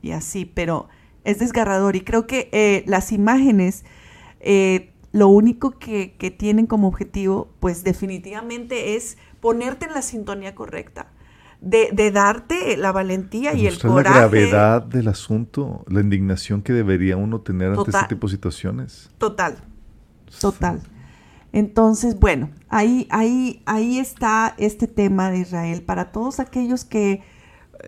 [0.00, 0.88] y, así, pero
[1.24, 1.96] es desgarrador.
[1.96, 3.84] Y creo que eh, las imágenes
[4.40, 10.54] eh, lo único que, que, tienen como objetivo pues definitivamente es ponerte en la sintonía
[10.54, 11.08] correcta.
[11.60, 14.08] De, de darte la valentía y el coraje.
[14.08, 19.10] la gravedad del asunto, la indignación que debería uno tener ante este tipo de situaciones.
[19.18, 19.58] Total,
[20.40, 20.80] total.
[21.52, 25.82] Entonces, bueno, ahí, ahí, ahí está este tema de Israel.
[25.82, 27.22] Para todos aquellos que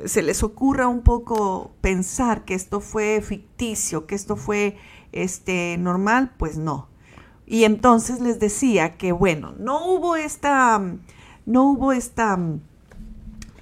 [0.04, 4.76] se les ocurra un poco pensar que esto fue ficticio, que esto fue
[5.12, 6.88] este, normal, pues no.
[7.46, 10.80] Y entonces les decía que, bueno, no hubo esta
[11.46, 12.38] no hubo esta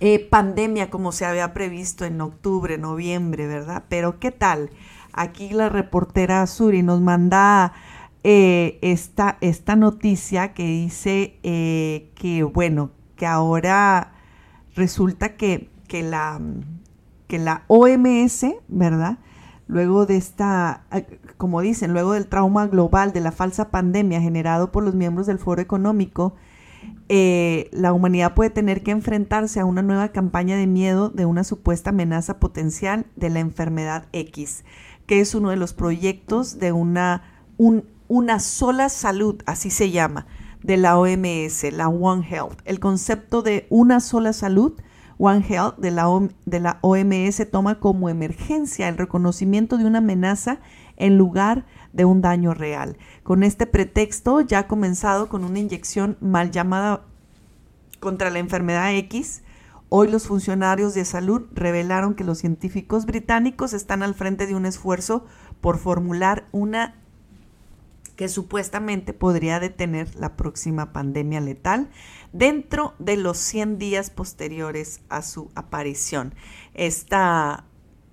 [0.00, 3.84] eh, pandemia como se había previsto en octubre, noviembre, ¿verdad?
[3.88, 4.70] Pero ¿qué tal?
[5.12, 7.72] Aquí la reportera Suri nos manda
[8.24, 14.12] eh, esta, esta, noticia que dice eh, que, bueno, que ahora
[14.74, 16.40] resulta que, que, la,
[17.28, 19.18] que la OMS, ¿verdad?
[19.66, 20.84] Luego de esta,
[21.36, 25.38] como dicen, luego del trauma global de la falsa pandemia generado por los miembros del
[25.38, 26.34] Foro Económico,
[27.08, 31.42] eh, la humanidad puede tener que enfrentarse a una nueva campaña de miedo de una
[31.42, 34.64] supuesta amenaza potencial de la enfermedad X,
[35.06, 37.22] que es uno de los proyectos de una,
[38.08, 40.26] una sola salud, así se llama,
[40.62, 42.60] de la OMS, la One Health.
[42.64, 44.74] El concepto de una sola salud,
[45.18, 46.06] One Health, de la,
[46.46, 50.60] de la OMS toma como emergencia el reconocimiento de una amenaza
[51.00, 52.96] en lugar de un daño real.
[53.24, 57.02] Con este pretexto ya ha comenzado con una inyección mal llamada
[57.98, 59.42] contra la enfermedad X.
[59.88, 64.66] Hoy los funcionarios de salud revelaron que los científicos británicos están al frente de un
[64.66, 65.24] esfuerzo
[65.60, 66.94] por formular una
[68.14, 71.88] que supuestamente podría detener la próxima pandemia letal
[72.34, 76.34] dentro de los 100 días posteriores a su aparición.
[76.74, 77.64] Esta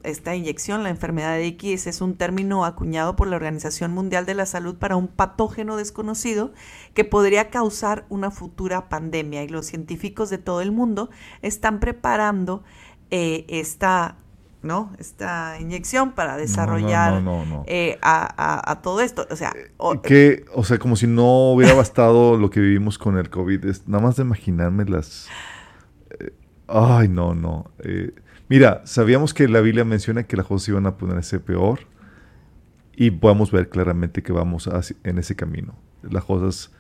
[0.07, 4.33] esta inyección, la enfermedad de X, es un término acuñado por la Organización Mundial de
[4.33, 6.53] la Salud para un patógeno desconocido
[6.93, 11.09] que podría causar una futura pandemia y los científicos de todo el mundo
[11.41, 12.63] están preparando
[13.11, 14.17] eh, esta
[14.63, 14.91] ¿no?
[14.97, 17.23] Esta inyección para desarrollar
[17.67, 19.25] eh, a, todo esto.
[19.29, 23.17] O sea, eh, que, o sea, como si no hubiera bastado lo que vivimos con
[23.17, 23.65] el COVID.
[23.65, 25.29] Es, nada más de imaginarme las...
[26.67, 27.71] ay, no, no.
[28.49, 31.79] Mira, sabíamos que la Biblia menciona que las cosas iban a ponerse peor
[32.95, 34.69] y podemos ver claramente que vamos
[35.03, 35.75] en ese camino.
[36.01, 36.71] Las cosas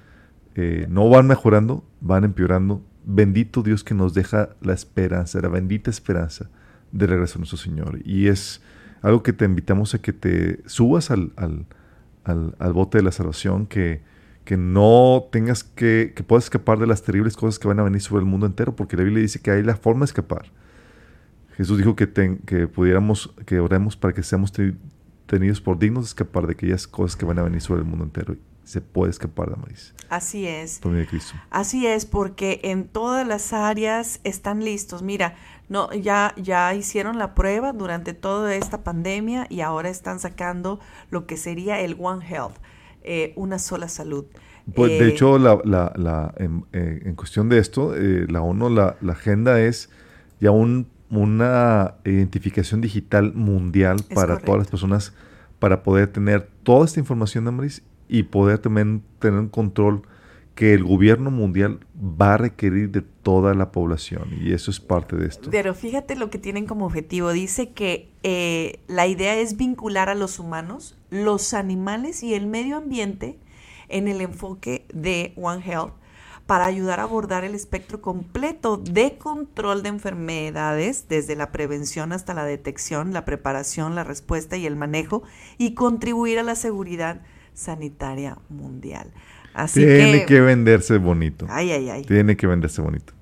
[0.55, 2.81] eh, no van mejorando, van empeorando.
[3.05, 6.49] Bendito Dios que nos deja la esperanza, la bendita esperanza
[6.93, 7.99] de regreso a nuestro Señor.
[8.05, 8.61] Y es
[9.01, 11.33] algo que te invitamos a que te subas al,
[12.73, 14.01] bote de la salvación, que,
[14.45, 18.01] que no tengas que, que puedas escapar de las terribles cosas que van a venir
[18.01, 20.45] sobre el mundo entero, porque la Biblia dice que hay la forma de escapar.
[21.57, 22.07] Jesús dijo que,
[22.45, 24.53] que pudiéramos, que oremos para que seamos
[25.25, 28.05] tenidos por dignos de escapar de aquellas cosas que van a venir sobre el mundo
[28.05, 28.35] entero.
[28.63, 29.95] Se puede escapar de Maris.
[30.09, 30.77] Así es.
[30.77, 31.33] Por de Cristo.
[31.49, 35.01] Así es, porque en todas las áreas están listos.
[35.01, 35.35] Mira,
[35.67, 40.79] no, ya, ya hicieron la prueba durante toda esta pandemia y ahora están sacando
[41.09, 42.57] lo que sería el One Health,
[43.01, 44.25] eh, una sola salud.
[44.75, 48.69] Pues, de eh, hecho, la, la, la, en, eh, en, cuestión de esto, la ONU,
[48.69, 49.89] la, la agenda es
[50.39, 55.13] ya un una identificación digital mundial para todas las personas
[55.59, 60.03] para poder tener toda esta información, Damaris, y poder también tener un control
[60.55, 65.15] que el gobierno mundial va a requerir de toda la población y eso es parte
[65.15, 65.49] de esto.
[65.51, 67.31] Pero fíjate lo que tienen como objetivo.
[67.31, 72.77] Dice que eh, la idea es vincular a los humanos, los animales y el medio
[72.77, 73.37] ambiente
[73.87, 75.93] en el enfoque de One Health
[76.47, 82.33] para ayudar a abordar el espectro completo de control de enfermedades, desde la prevención hasta
[82.33, 85.23] la detección, la preparación, la respuesta y el manejo,
[85.57, 87.21] y contribuir a la seguridad
[87.53, 89.11] sanitaria mundial.
[89.53, 91.47] Así Tiene que, venderse bonito.
[91.49, 92.03] Ay, ay, ay.
[92.03, 93.13] Tiene que venderse bonito.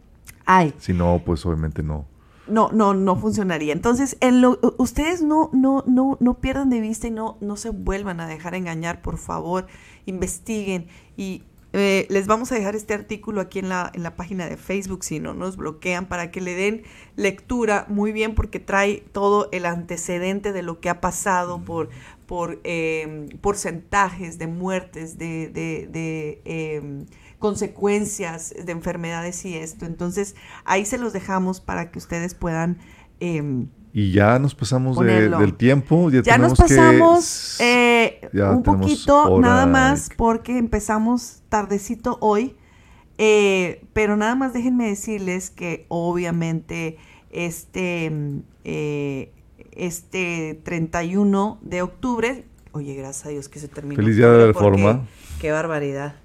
[0.46, 0.74] Ay.
[0.78, 2.06] Si no, pues obviamente no.
[2.48, 3.74] No, no, no funcionaría.
[3.74, 7.72] Entonces, en lo, ustedes no, no, no, no pierdan de vista y no, no se
[7.72, 9.66] vuelvan a dejar engañar, por favor,
[10.06, 10.88] investiguen
[11.18, 11.42] y
[11.78, 15.04] eh, les vamos a dejar este artículo aquí en la, en la página de Facebook
[15.04, 16.84] si no nos bloquean para que le den
[17.18, 21.90] lectura muy bien porque trae todo el antecedente de lo que ha pasado por,
[22.28, 27.08] por em, porcentajes de muertes, de, de, em,
[27.40, 29.86] consecuencias de enfermedades y esto.
[29.86, 32.80] Entonces ahí se los dejamos para que ustedes puedan...
[33.98, 36.10] Y ya nos pasamos del tiempo.
[36.12, 42.58] Ya, nos pasamos eh, un poquito, nada más, porque empezamos tardecito hoy.
[43.18, 46.98] Eh, pero nada más déjenme decirles que obviamente
[47.30, 48.12] este,
[48.66, 49.32] eh,
[49.72, 52.44] este 31 de octubre,
[52.74, 53.96] oye, gracias a Dios que se terminó.
[53.96, 55.08] Feliz día de la reforma.
[55.40, 56.16] Qué barbaridad.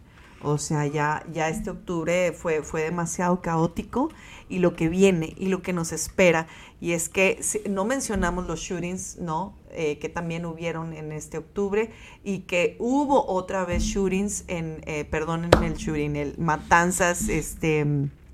[0.42, 4.10] O sea, ya, ya este octubre fue, fue demasiado caótico
[4.50, 6.46] y lo que viene y lo que nos espera.
[6.80, 7.40] Y es que
[7.70, 9.54] no mencionamos los shootings, ¿no?
[9.70, 11.90] Eh, que también hubieron en este octubre
[12.24, 17.86] y que hubo otra vez shootings en, eh, perdonen el shooting, el matanzas, este,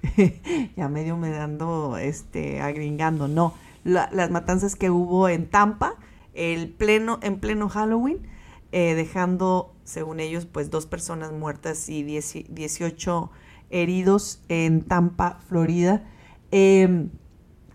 [0.77, 5.95] ya medio me dando, este, agringando, no, las matanzas que hubo en Tampa,
[6.35, 8.27] el pleno, en pleno Halloween,
[8.73, 13.31] eh, dejando, según ellos, pues dos personas muertas y 18
[13.71, 16.05] heridos en Tampa, Florida.
[16.51, 17.11] Em,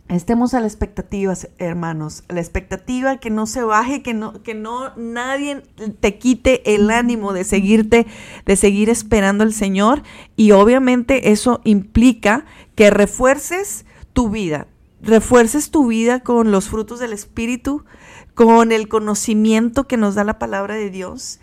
[0.07, 4.95] estemos a la expectativa, hermanos, la expectativa que no se baje, que no, que no
[4.95, 5.63] nadie
[5.99, 8.07] te quite el ánimo de seguirte,
[8.45, 10.03] de seguir esperando al Señor.
[10.35, 12.45] Y obviamente eso implica
[12.75, 14.67] que refuerces tu vida,
[15.01, 17.85] refuerces tu vida con los frutos del Espíritu,
[18.33, 21.39] con el conocimiento que nos da la palabra de Dios,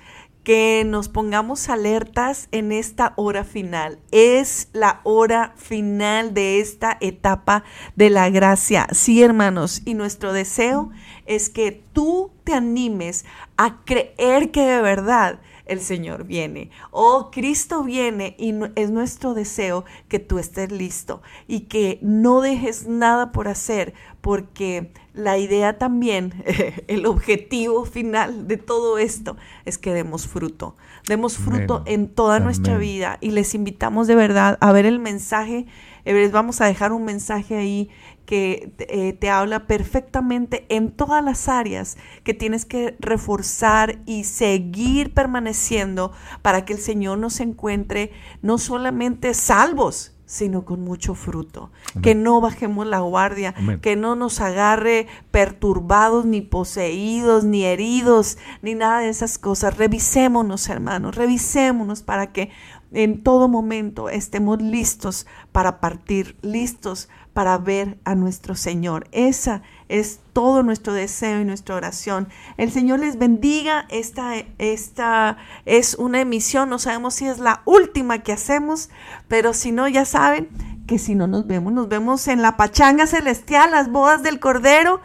[0.49, 3.99] que nos pongamos alertas en esta hora final.
[4.13, 7.65] Es la hora final de esta etapa
[7.97, 8.89] de la gracia.
[8.93, 10.89] Sí, hermanos, y nuestro deseo
[11.27, 13.27] es que tú te animes
[13.59, 15.39] a creer que de verdad
[15.69, 16.71] el Señor viene.
[16.91, 22.87] Oh, Cristo viene y es nuestro deseo que tú estés listo y que no dejes
[22.87, 26.45] nada por hacer porque la idea también,
[26.87, 30.77] el objetivo final de todo esto es que demos fruto.
[31.07, 35.67] Demos fruto en toda nuestra vida y les invitamos de verdad a ver el mensaje.
[36.05, 37.91] Eh, les vamos a dejar un mensaje ahí
[38.29, 45.15] que eh, te habla perfectamente en todas las áreas que tienes que reforzar y seguir
[45.15, 51.71] permaneciendo para que el Señor nos encuentre no solamente salvos, sino con mucho fruto.
[52.03, 58.75] Que no bajemos la guardia, que no nos agarre perturbados, ni poseídos, ni heridos, ni
[58.75, 59.79] nada de esas cosas.
[59.79, 62.51] Revisémonos, hermanos, revisémonos para que
[62.93, 69.07] en todo momento estemos listos para partir, listos para ver a nuestro Señor.
[69.13, 72.27] Esa es todo nuestro deseo y nuestra oración.
[72.57, 73.87] El Señor les bendiga.
[73.91, 78.91] Esta, esta es una emisión, no sabemos si es la última que hacemos,
[79.29, 80.49] pero si no, ya saben
[80.89, 85.01] que si no nos vemos, nos vemos en la pachanga celestial, las bodas del Cordero.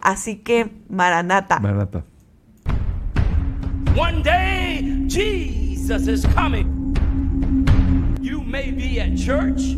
[0.00, 1.60] Así que, Maranata.
[1.60, 2.02] Maranata.
[3.94, 6.96] One day Jesus is coming.
[8.22, 9.76] You may be at church.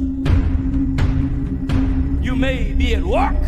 [2.27, 3.41] You may be at work.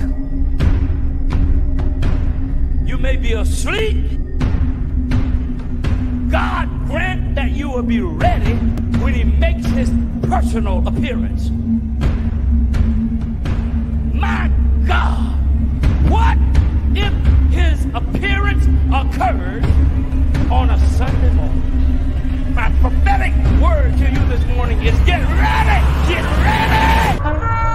[2.87, 3.97] You may be asleep.
[6.31, 8.55] God grant that you will be ready
[9.03, 9.91] when He makes His
[10.29, 11.51] personal appearance.
[14.15, 14.49] My
[14.87, 15.35] God,
[16.09, 16.39] what
[16.97, 17.13] if
[17.51, 18.65] His appearance
[18.95, 19.65] occurs
[20.53, 22.55] on a Sunday morning?
[22.55, 27.68] My prophetic word to you this morning is get ready, get ready.